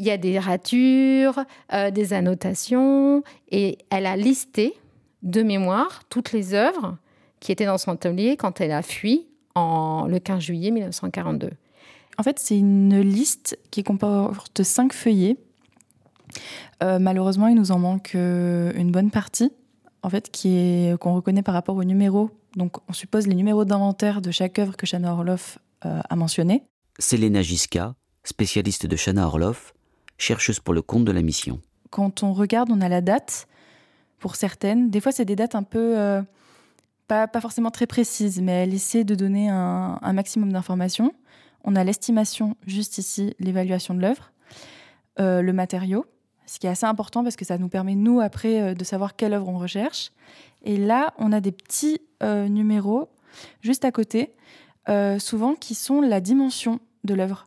Il 0.00 0.06
y 0.06 0.10
a 0.10 0.16
des 0.16 0.38
ratures, 0.38 1.44
euh, 1.74 1.90
des 1.90 2.14
annotations. 2.14 3.22
Et 3.50 3.76
elle 3.90 4.06
a 4.06 4.16
listé 4.16 4.74
de 5.22 5.42
mémoire 5.42 6.02
toutes 6.08 6.32
les 6.32 6.54
œuvres 6.54 6.96
qui 7.38 7.52
étaient 7.52 7.66
dans 7.66 7.76
son 7.76 7.92
atelier 7.92 8.38
quand 8.38 8.62
elle 8.62 8.72
a 8.72 8.80
fui 8.80 9.26
en, 9.54 10.06
le 10.08 10.18
15 10.18 10.40
juillet 10.40 10.70
1942. 10.70 11.50
En 12.16 12.22
fait, 12.22 12.38
c'est 12.38 12.58
une 12.58 12.98
liste 13.00 13.58
qui 13.70 13.82
comporte 13.82 14.62
cinq 14.62 14.94
feuillets. 14.94 15.36
Euh, 16.82 16.98
malheureusement, 16.98 17.48
il 17.48 17.54
nous 17.54 17.70
en 17.70 17.78
manque 17.78 18.12
euh, 18.14 18.72
une 18.76 18.90
bonne 18.90 19.10
partie, 19.10 19.52
en 20.02 20.08
fait, 20.08 20.30
qui 20.30 20.56
est 20.56 20.98
qu'on 20.98 21.14
reconnaît 21.14 21.42
par 21.42 21.52
rapport 21.54 21.76
aux 21.76 21.84
numéros. 21.84 22.30
Donc, 22.56 22.76
on 22.88 22.94
suppose 22.94 23.26
les 23.26 23.34
numéros 23.34 23.66
d'inventaire 23.66 24.22
de 24.22 24.30
chaque 24.30 24.58
œuvre 24.58 24.78
que 24.78 24.86
Shana 24.86 25.12
Orloff 25.12 25.58
euh, 25.84 26.00
a 26.08 26.16
mentionné. 26.16 26.62
Selena 26.98 27.42
Giska, 27.42 27.94
spécialiste 28.24 28.86
de 28.86 28.96
Shana 28.96 29.26
Orloff, 29.26 29.74
chercheuse 30.20 30.60
pour 30.60 30.74
le 30.74 30.82
compte 30.82 31.04
de 31.04 31.12
la 31.12 31.22
mission. 31.22 31.60
Quand 31.90 32.22
on 32.22 32.32
regarde, 32.32 32.70
on 32.70 32.80
a 32.80 32.88
la 32.88 33.00
date 33.00 33.48
pour 34.18 34.36
certaines. 34.36 34.90
Des 34.90 35.00
fois, 35.00 35.12
c'est 35.12 35.24
des 35.24 35.36
dates 35.36 35.54
un 35.54 35.62
peu 35.62 36.22
pas, 37.08 37.26
pas, 37.26 37.40
forcément 37.40 37.70
très 37.70 37.86
précises, 37.86 38.40
mais 38.40 38.52
elle 38.62 38.74
essaie 38.74 39.02
de 39.02 39.16
donner 39.16 39.48
un, 39.48 40.12
maximum 40.12 40.52
d'informations. 40.52 41.12
On 41.64 41.74
a 41.74 41.82
l'estimation, 41.82 42.56
juste 42.66 42.98
ici, 42.98 43.34
l'évaluation 43.40 43.94
de 43.94 44.00
l'œuvre, 44.00 44.30
euh, 45.18 45.42
le 45.42 45.52
matériau, 45.52 46.06
ce 46.46 46.58
qui 46.58 46.66
est 46.66 46.70
assez 46.70 46.86
important 46.86 47.22
parce 47.22 47.36
que 47.36 47.44
ça 47.44 47.58
nous 47.58 47.68
permet, 47.68 47.94
nous, 47.94 48.20
après, 48.20 48.60
euh, 48.60 48.74
de 48.74 48.84
savoir 48.84 49.16
quelle 49.16 49.34
œuvre 49.34 49.48
on 49.48 49.58
recherche. 49.58 50.10
Et 50.64 50.76
là, 50.76 51.14
on 51.18 51.32
a 51.32 51.40
des 51.40 51.52
petits 51.52 52.00
euh, 52.22 52.48
numéros 52.48 53.08
juste 53.60 53.84
à 53.84 53.92
côté, 53.92 54.32
euh, 54.88 55.18
souvent 55.18 55.54
qui 55.54 55.74
sont 55.74 56.00
la 56.00 56.20
dimension 56.20 56.80
de 57.04 57.14
l'œuvre. 57.14 57.46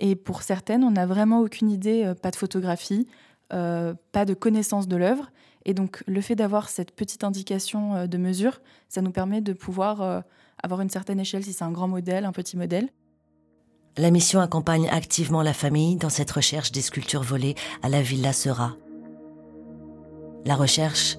Et 0.00 0.14
pour 0.14 0.42
certaines, 0.42 0.84
on 0.84 0.92
n'a 0.92 1.06
vraiment 1.06 1.40
aucune 1.40 1.70
idée, 1.70 2.04
euh, 2.04 2.14
pas 2.14 2.30
de 2.30 2.36
photographie, 2.36 3.06
euh, 3.52 3.94
pas 4.12 4.24
de 4.24 4.34
connaissance 4.34 4.88
de 4.88 4.96
l'œuvre. 4.96 5.30
Et 5.64 5.74
donc, 5.74 6.02
le 6.06 6.20
fait 6.20 6.36
d'avoir 6.36 6.68
cette 6.68 6.92
petite 6.92 7.24
indication 7.24 7.94
euh, 7.94 8.06
de 8.06 8.18
mesure, 8.18 8.60
ça 8.88 9.02
nous 9.02 9.10
permet 9.10 9.40
de 9.40 9.52
pouvoir 9.52 10.24
avoir 10.62 10.80
une 10.80 10.90
certaine 10.90 11.20
échelle 11.20 11.44
si 11.44 11.52
c'est 11.52 11.64
un 11.64 11.72
grand 11.72 11.88
modèle, 11.88 12.24
un 12.24 12.32
petit 12.32 12.56
modèle. 12.56 12.88
La 13.96 14.10
mission 14.10 14.40
accompagne 14.40 14.88
activement 14.88 15.42
la 15.42 15.52
famille 15.52 15.96
dans 15.96 16.08
cette 16.08 16.30
recherche 16.30 16.70
des 16.70 16.82
sculptures 16.82 17.22
volées 17.22 17.56
à 17.82 17.88
la 17.88 18.00
Villa 18.00 18.32
Sera. 18.32 18.76
La 20.46 20.54
recherche, 20.54 21.18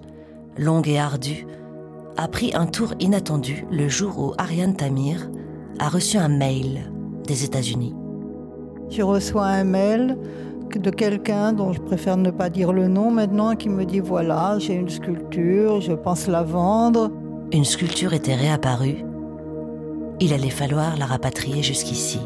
longue 0.58 0.88
et 0.88 0.98
ardue, 0.98 1.46
a 2.16 2.28
pris 2.28 2.56
un 2.56 2.66
tour 2.66 2.94
inattendu 3.00 3.66
le 3.70 3.88
jour 3.90 4.18
où 4.18 4.34
Ariane 4.38 4.76
Tamir 4.76 5.30
a 5.78 5.90
reçu 5.90 6.18
un 6.18 6.30
mail 6.30 6.92
des 7.28 7.44
États-Unis. 7.44 7.94
Je 8.90 9.04
reçois 9.04 9.46
un 9.46 9.64
mail 9.64 10.18
de 10.78 10.90
quelqu'un 10.90 11.54
dont 11.54 11.74
je 11.74 11.80
préfère 11.80 12.18
ne 12.18 12.32
pas 12.32 12.50
dire 12.50 12.74
le 12.74 12.88
nom 12.88 13.12
maintenant 13.12 13.56
qui 13.56 13.70
me 13.70 13.86
dit 13.86 14.00
voilà, 14.00 14.58
j'ai 14.60 14.74
une 14.74 14.90
sculpture, 14.90 15.82
je 15.82 15.94
pense 15.94 16.28
la 16.28 16.44
vendre. 16.44 17.12
Une 17.52 17.66
sculpture 17.66 18.14
était 18.14 18.36
réapparue. 18.36 19.04
Il 20.20 20.34
allait 20.34 20.50
falloir 20.50 20.98
la 20.98 21.06
rapatrier 21.06 21.64
jusqu'ici. 21.64 22.20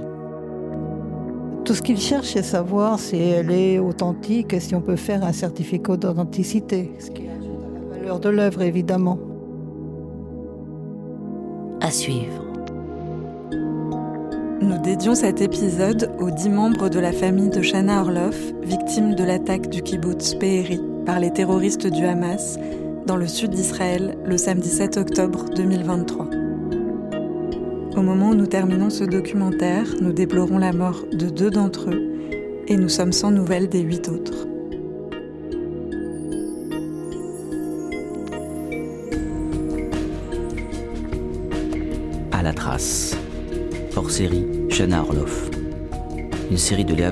Tout 1.64 1.74
ce 1.74 1.82
qu'il 1.82 2.00
cherche, 2.00 2.28
c'est 2.28 2.44
savoir 2.44 3.00
si 3.00 3.18
elle 3.18 3.52
est 3.52 3.80
authentique 3.80 4.54
et 4.54 4.60
si 4.60 4.76
on 4.76 4.82
peut 4.82 4.98
faire 4.98 5.24
un 5.24 5.32
certificat 5.32 5.96
d'authenticité, 5.96 6.92
ce 7.00 7.12
qui 7.12 7.28
ajoute 7.28 7.62
à 7.64 7.94
la 7.94 8.00
valeur 8.00 8.20
de 8.20 8.30
l'œuvre, 8.30 8.62
évidemment. 8.64 9.18
À 11.80 11.90
suivre. 11.90 12.43
Nous 14.64 14.78
dédions 14.78 15.14
cet 15.14 15.42
épisode 15.42 16.10
aux 16.20 16.32
dix 16.32 16.48
membres 16.48 16.88
de 16.88 16.98
la 16.98 17.12
famille 17.12 17.50
de 17.50 17.62
Shana 17.62 18.00
Orloff, 18.00 18.38
victimes 18.64 19.14
de 19.14 19.26
l'attaque 19.26 19.70
du 19.70 19.82
kibbutz 19.82 20.36
Be'eri 20.36 20.80
par 21.06 21.20
les 21.20 21.32
terroristes 21.32 21.86
du 21.86 22.06
Hamas 22.06 22.58
dans 23.06 23.18
le 23.18 23.28
sud 23.28 23.50
d'Israël 23.50 24.18
le 24.26 24.38
samedi 24.38 24.70
7 24.70 24.96
octobre 24.96 25.50
2023. 25.54 26.30
Au 27.98 28.02
moment 28.02 28.30
où 28.30 28.36
nous 28.36 28.48
terminons 28.48 28.90
ce 28.90 29.04
documentaire, 29.04 29.86
nous 30.00 30.14
déplorons 30.14 30.60
la 30.60 30.72
mort 30.72 31.04
de 31.12 31.28
deux 31.28 31.52
d'entre 31.52 31.90
eux 31.90 32.02
et 32.70 32.78
nous 32.78 32.90
sommes 32.90 33.12
sans 33.12 33.32
nouvelles 33.32 33.68
des 33.68 33.82
huit 33.82 34.08
autres. 34.08 34.48
À 42.32 42.42
la 42.42 42.54
trace. 42.54 43.18
Hors 43.96 44.10
Shana 44.74 45.04
Orloff. 45.04 45.52
Une 46.50 46.58
série 46.58 46.84
de 46.84 46.96
Léa 46.96 47.12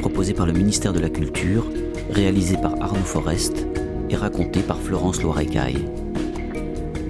proposée 0.00 0.32
par 0.32 0.46
le 0.46 0.54
ministère 0.54 0.94
de 0.94 1.00
la 1.00 1.10
Culture, 1.10 1.66
réalisée 2.08 2.56
par 2.56 2.80
Arnaud 2.80 3.04
Forest 3.04 3.66
et 4.08 4.16
racontée 4.16 4.62
par 4.62 4.80
Florence 4.80 5.22
Loirecaille. 5.22 5.84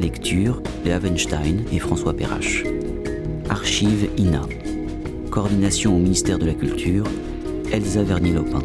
Lecture, 0.00 0.61
Léa 0.85 0.98
Weinstein 0.98 1.62
et 1.72 1.78
François 1.78 2.12
Perrache. 2.12 2.64
Archive 3.48 4.09
INA. 4.18 4.42
Coordination 5.30 5.94
au 5.94 5.98
ministère 6.00 6.40
de 6.40 6.46
la 6.46 6.54
Culture, 6.54 7.04
Elsa 7.70 8.02
Vernier-Lopin. 8.02 8.62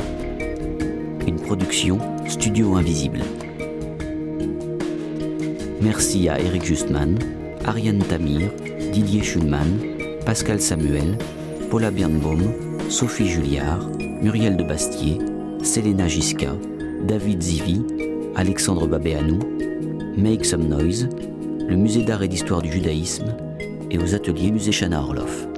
Une 1.28 1.36
production 1.36 2.00
Studio 2.28 2.76
Invisible. 2.76 3.22
Merci 5.80 6.28
à 6.28 6.40
Eric 6.40 6.66
Justman, 6.66 7.20
Ariane 7.66 8.00
Tamir, 8.00 8.50
Didier 8.92 9.22
Schulman, 9.22 10.01
Pascal 10.26 10.62
Samuel, 10.62 11.18
Paula 11.70 11.90
Birnbaum, 11.90 12.54
Sophie 12.90 13.28
Julliard, 13.28 13.90
Muriel 14.22 14.56
de 14.56 14.64
Bastier, 14.64 15.18
Selena 15.64 16.08
Giska, 16.08 16.56
David 17.08 17.42
Zivi, 17.42 17.82
Alexandre 18.36 18.88
Babéanou, 18.88 19.40
Make 20.16 20.46
Some 20.46 20.68
Noise, 20.68 21.10
le 21.68 21.76
musée 21.76 22.04
d'art 22.04 22.22
et 22.24 22.28
d'histoire 22.28 22.62
du 22.62 22.72
judaïsme 22.72 23.36
et 23.90 23.98
aux 23.98 24.16
ateliers 24.16 24.52
Musée 24.52 24.72
Chana 24.72 25.02
Orloff. 25.02 25.51